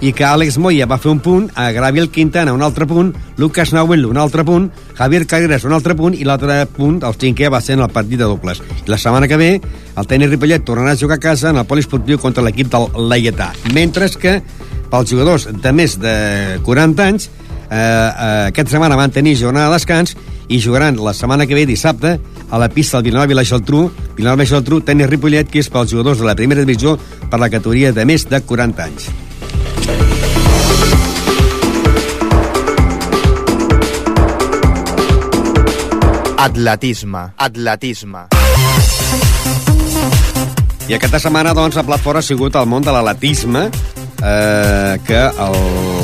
[0.00, 3.72] i que Àlex Moya va fer un punt, a Graviel Quintana un altre punt, Lucas
[3.72, 7.62] Nauel un altre punt, Javier Carreras un altre punt i l'altre punt, el cinquè, va
[7.64, 8.60] ser en el partit de dobles.
[8.84, 9.50] I la setmana que ve,
[9.96, 13.52] el tenis Ripollet tornarà a jugar a casa en el poliesportiu contra l'equip del Laietà.
[13.74, 14.40] Mentre que
[14.90, 16.14] pels jugadors de més de
[16.66, 17.30] 40 anys,
[17.70, 20.16] eh, eh, aquesta setmana van tenir jornada de descans
[20.48, 22.18] i jugaran la setmana que ve, dissabte,
[22.50, 26.20] a la pista del Vilanova i Geltrú, Vilanova Geltrú, tenis Ripollet, que és pels jugadors
[26.20, 26.98] de la primera divisió
[27.30, 29.08] per la categoria de més de 40 anys.
[36.44, 37.20] Atletisme.
[37.40, 38.26] Atletisme.
[40.84, 43.62] I aquesta setmana, doncs, a plat fora ha sigut el món de l'atletisme,
[44.20, 45.22] eh, que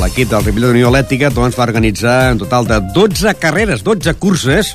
[0.00, 4.70] l'equip del Ripollet d'Unió Atlètica doncs, va organitzar un total de 12 carreres, 12 curses,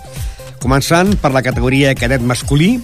[0.61, 2.75] començant per la categoria cadet masculí,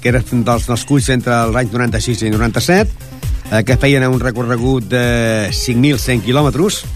[0.00, 3.10] que era dels nascuts entre els anys 96 i 97,
[3.50, 6.86] eh, que feien un recorregut de 5.100 quilòmetres.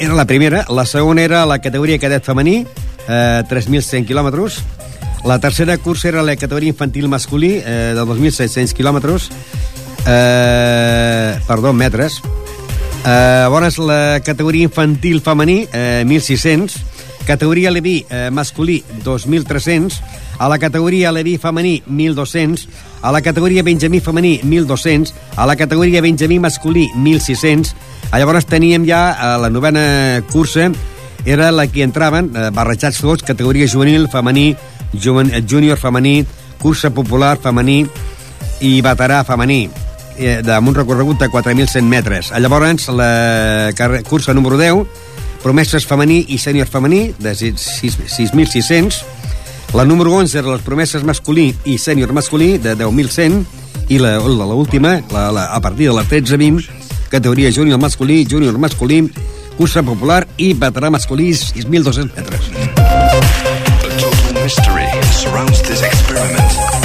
[0.00, 0.64] Era la primera.
[0.72, 2.62] La segona era la categoria cadet femení,
[3.08, 4.60] eh, 3.100 quilòmetres.
[5.24, 9.30] La tercera cursa era la categoria infantil masculí, eh, de 2.700 quilòmetres.
[10.06, 12.20] Eh, perdó, metres.
[13.04, 16.76] Eh, llavors, la categoria infantil femení, eh, 1.600.
[17.26, 20.00] Categoria Leví eh, masculí, 2.300.
[20.38, 22.66] A la categoria Leví femení, 1.200.
[23.02, 25.12] A la categoria Benjamí femení, 1.200.
[25.36, 27.74] A la categoria Benjamí masculí, 1.600.
[28.12, 30.66] Ah, Llavors teníem ja a la novena cursa,
[31.24, 34.56] era la que entraven, eh, barrejats tots, categoria juvenil, femení,
[34.92, 36.26] juven, eh, júnior femení,
[36.58, 37.86] cursa popular femení
[38.60, 39.68] i veterà femení
[40.18, 42.32] eh, amb un recorregut de 4.100 metres.
[42.38, 43.72] Llavors, la
[44.08, 44.86] cursa número 10,
[45.42, 49.02] promeses femení i sènior femení, de 6.600.
[49.74, 53.44] La número 11 era les promeses masculí i sènior masculí, de 10.100.
[53.88, 56.68] I la, la, la, la, a partir de la 13-20,
[57.10, 59.10] categoria júnior masculí, júnior masculí,
[59.56, 62.50] cursa popular i veterà masculí, 6.200 metres.
[64.02, 66.82] A mystery surrounds this experiment.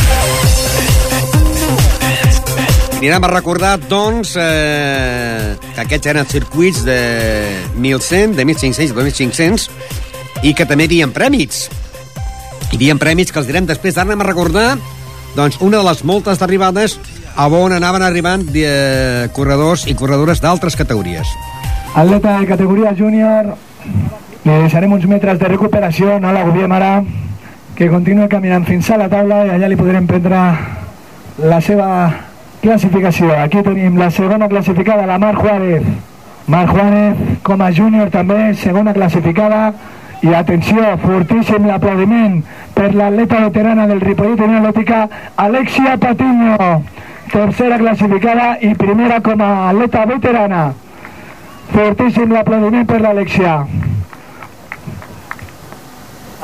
[2.97, 6.97] Anirem a recordar, doncs, eh, que aquests eren circuits de
[7.77, 9.69] 1.100, de 1.500 i 2.500,
[10.43, 11.67] i que també hi havia prèmits.
[12.71, 13.97] Hi havia prèmits que els direm després.
[13.97, 14.77] Ara anem a recordar
[15.35, 16.97] doncs, una de les moltes d'arribades
[17.37, 21.29] a on anaven arribant eh, corredors i corredores d'altres categories.
[21.95, 23.55] Atleta de categoria júnior,
[24.43, 27.03] li deixarem uns de recuperació, no l'agobiem ara,
[27.75, 30.37] que continua caminant fins a la taula i allà li podrem prendre
[31.37, 31.89] la seva
[32.61, 33.31] classificació.
[33.37, 35.83] Aquí tenim la segona classificada, la Mar Juárez.
[36.47, 39.73] Mar Juárez, com a júnior també, segona classificada.
[40.25, 42.39] I atenció, fortíssim l'aplaudiment
[42.73, 44.73] per l'atleta veterana del Ripollet Unió
[45.35, 46.83] Alexia Patiño.
[47.31, 50.73] Tercera classificada i primera com a atleta veterana.
[51.73, 53.59] Fortíssim l'aplaudiment per l'Alexia.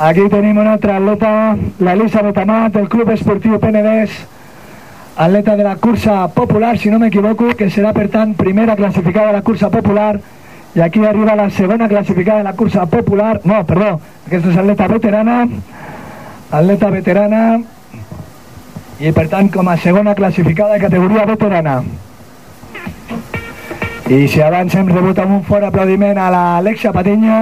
[0.04, 4.14] Aquí tenim una altra atleta, l'Elisabet Amat, del Club Esportiu Penedès,
[5.16, 9.36] atleta de la cursa popular, si no m'equivoco, que serà, per tant, primera classificada de
[9.38, 10.18] la cursa popular,
[10.74, 14.88] i aquí arriba la segona classificada de la cursa popular, no, perdó, aquesta és atleta
[14.90, 15.36] veterana,
[16.50, 17.44] atleta veterana,
[18.98, 21.82] i per tant, com a de categoria veterana.
[24.04, 27.38] I si abans hem rebut amb un fort aplaudiment a l'Alexia Patiño,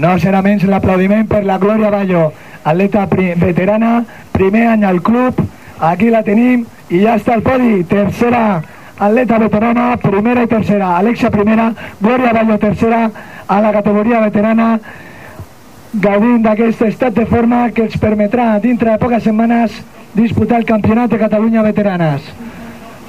[0.00, 2.30] no serà menys l'aplaudiment per la Glòria Ballo,
[2.64, 3.98] atleta veterana,
[4.32, 5.42] primer any al club,
[5.78, 8.62] aquí la tenim i ja està al podi, tercera
[8.96, 11.68] atleta veterana, primera i tercera, Alexia primera,
[12.00, 13.10] Glòria Ballo tercera,
[13.46, 14.70] a la categoria veterana,
[15.92, 19.76] gaudint d'aquest estat de forma que els permetrà dintre de poques setmanes
[20.14, 22.32] disputar el Campionat de Catalunya Veteranes.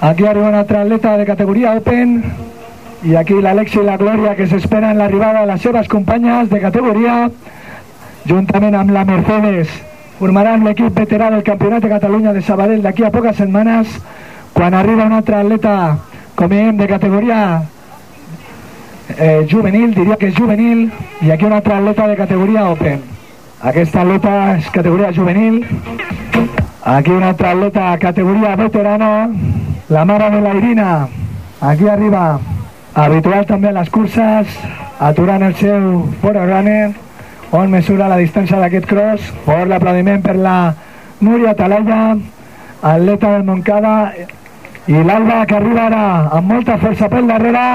[0.02, 2.20] Aquí arriba un altre atleta de categoria Open,
[3.04, 7.30] i aquí l'Alexi i la Glòria que s'esperen l'arribada de les seves companyes de categoria
[8.26, 9.70] juntament amb la Mercedes.
[10.18, 14.00] Formaran l'equip veterà del Campionat de Catalunya de Sabadell d'aquí a poques setmanes
[14.54, 15.76] quan arriba un altre atleta
[16.36, 17.62] com hem de categoria
[19.18, 20.88] eh, juvenil, diria que és juvenil
[21.22, 23.06] i aquí un altre atleta de categoria open.
[23.62, 25.64] Aquesta atleta és categoria juvenil.
[26.84, 29.30] Aquí un altre atleta categoria veterana
[29.90, 30.92] la mare de la Irina.
[31.62, 32.40] Aquí arriba
[32.98, 34.56] habitual també a les curses
[35.10, 35.84] aturant el seu
[36.22, 36.94] forerunner
[37.58, 40.58] on mesura la distància d'aquest cross fort l'aplaudiment per la
[41.22, 42.02] Núria Talaia
[42.82, 43.94] atleta del Montcada
[44.88, 46.04] i l'Alba que arriba ara
[46.38, 47.68] amb molta força pel darrere.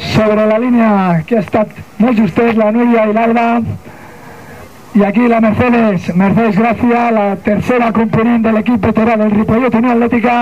[0.00, 3.46] Sobre la línia que ha estat molt justet la Núria i l'Alba
[4.96, 9.92] i aquí la Mercedes Mercedes Gràcia, la tercera component de l'equip veterà del Ripollet Unió
[9.92, 10.38] Atlètica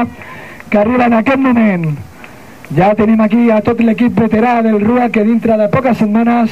[0.70, 1.84] que arriba en aquest moment
[2.76, 6.50] ja tenim aquí a tot l'equip veterà del RUA que dintre de poques setmanes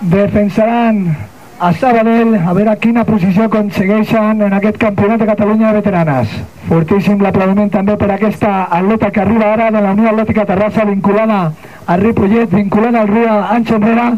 [0.00, 1.16] defensaran
[1.58, 6.34] a Sabadell a veure quina posició aconsegueixen en aquest campionat de Catalunya de veteranes.
[6.68, 11.40] Fortíssim l'aplaudiment també per aquesta atleta que arriba ara de la Unió Atlètica Terrassa vinculada
[11.86, 14.08] a Ripollet, vinculada al Rua anys enrere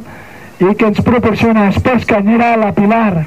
[0.61, 3.27] i que ens proporciona Esports Canyera, la Pilar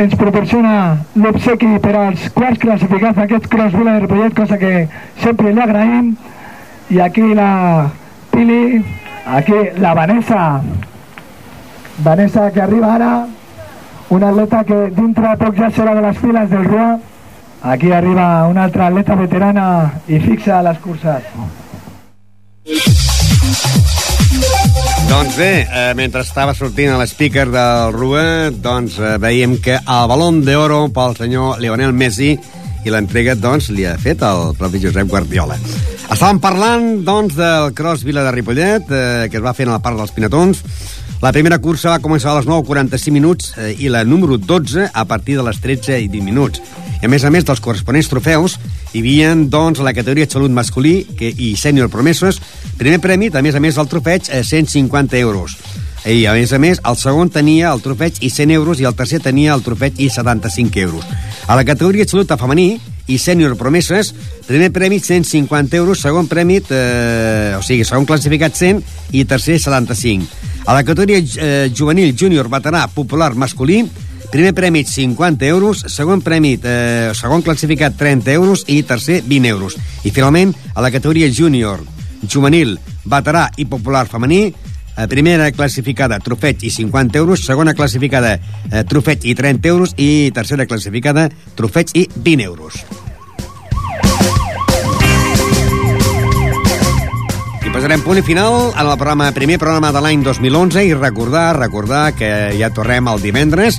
[0.00, 0.74] ens proporciona
[1.16, 4.86] l'obsequi per als quarts classificats d'aquest Cross de Ripollet, cosa que
[5.24, 6.14] sempre li agraïm
[6.90, 7.90] i aquí la
[8.30, 8.84] Pili,
[9.26, 10.60] aquí la Vanessa.
[11.98, 13.26] Vanessa que arriba ara.
[14.10, 16.88] Un atleta que dintre poc ja serà de les files del RUA.
[17.62, 19.66] Aquí arriba una altra atleta veterana
[20.08, 21.22] i fixa les curses.
[25.10, 30.08] Doncs bé, eh, mentre estava sortint a l'speaker del RUA, doncs eh, veiem que el
[30.10, 32.36] balón d'oro pel senyor Lionel Messi
[32.84, 35.58] i l'entrega, doncs, li ha fet el propi Josep Guardiola.
[36.10, 39.82] Estàvem parlant, doncs, del Cross Vila de Ripollet, eh, que es va fer en la
[39.84, 40.64] part dels Pinatons.
[41.20, 45.04] La primera cursa va començar a les 9.45 minuts eh, i la número 12 a
[45.04, 46.62] partir de les 13 i 20 minuts.
[47.00, 48.56] I a més a més dels corresponents trofeus,
[48.92, 52.40] hi havia, doncs, la categoria xalut masculí que, i sènior promeses.
[52.80, 55.58] Primer premi, a més a més, del trofeig, eh, 150 euros.
[56.04, 58.96] I, a més a més, el segon tenia el trofeig i 100 euros i el
[58.96, 61.04] tercer tenia el trofeig i 75 euros.
[61.46, 62.78] A la categoria xalut femení
[63.10, 64.14] i sènior promeses,
[64.46, 70.28] primer premi 150 euros, segon premi, eh, o sigui, segon classificat 100 i tercer 75.
[70.66, 73.82] A la categoria eh, juvenil júnior veterà popular masculí,
[74.30, 79.76] primer premi 50 euros, segon premi, eh, segon classificat 30 euros i tercer 20 euros.
[80.04, 81.82] I finalment, a la categoria júnior
[82.22, 84.52] juvenil veterà i popular femení,
[85.08, 89.94] primera classificada trofeig i 50 euros, segona classificada eh, trofeig i 30 euros.
[89.96, 92.84] I tercera classificada trofeig i 20 euros.
[97.60, 101.54] I posarem punt i final en el programa, primer programa de l'any 2011 i recordar,
[101.58, 103.78] recordar que ja tornem el divendres.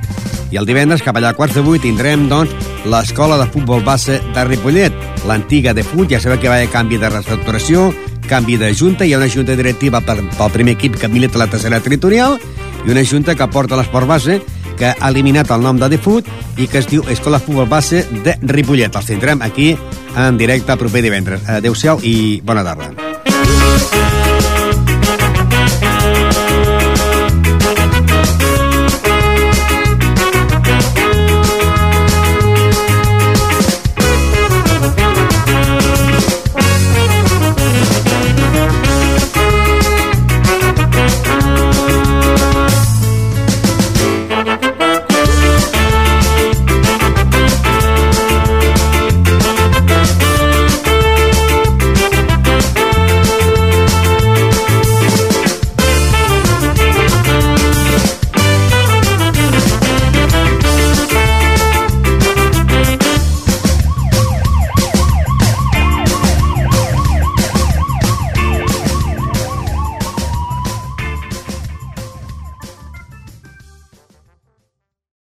[0.52, 2.54] I el divendres cap allà a quarts de vuit tindrem doncs
[2.88, 4.96] l'escola de futbol base de Ripollet,
[5.28, 7.92] l'antiga de Fut, ja sabeu que va haver canvi de reestructuració,
[8.32, 11.50] canvi de junta, hi ha una junta directiva per, pel primer equip que milita la
[11.52, 12.38] tercera territorial
[12.86, 14.40] i una junta que porta l'esport base
[14.80, 18.38] que ha eliminat el nom de Defut i que es diu Escola Futbol Base de
[18.42, 18.96] Ripollet.
[18.96, 19.76] Els tindrem aquí
[20.16, 21.44] en directe el proper divendres.
[21.60, 24.21] Adéu-siau i bona tarda.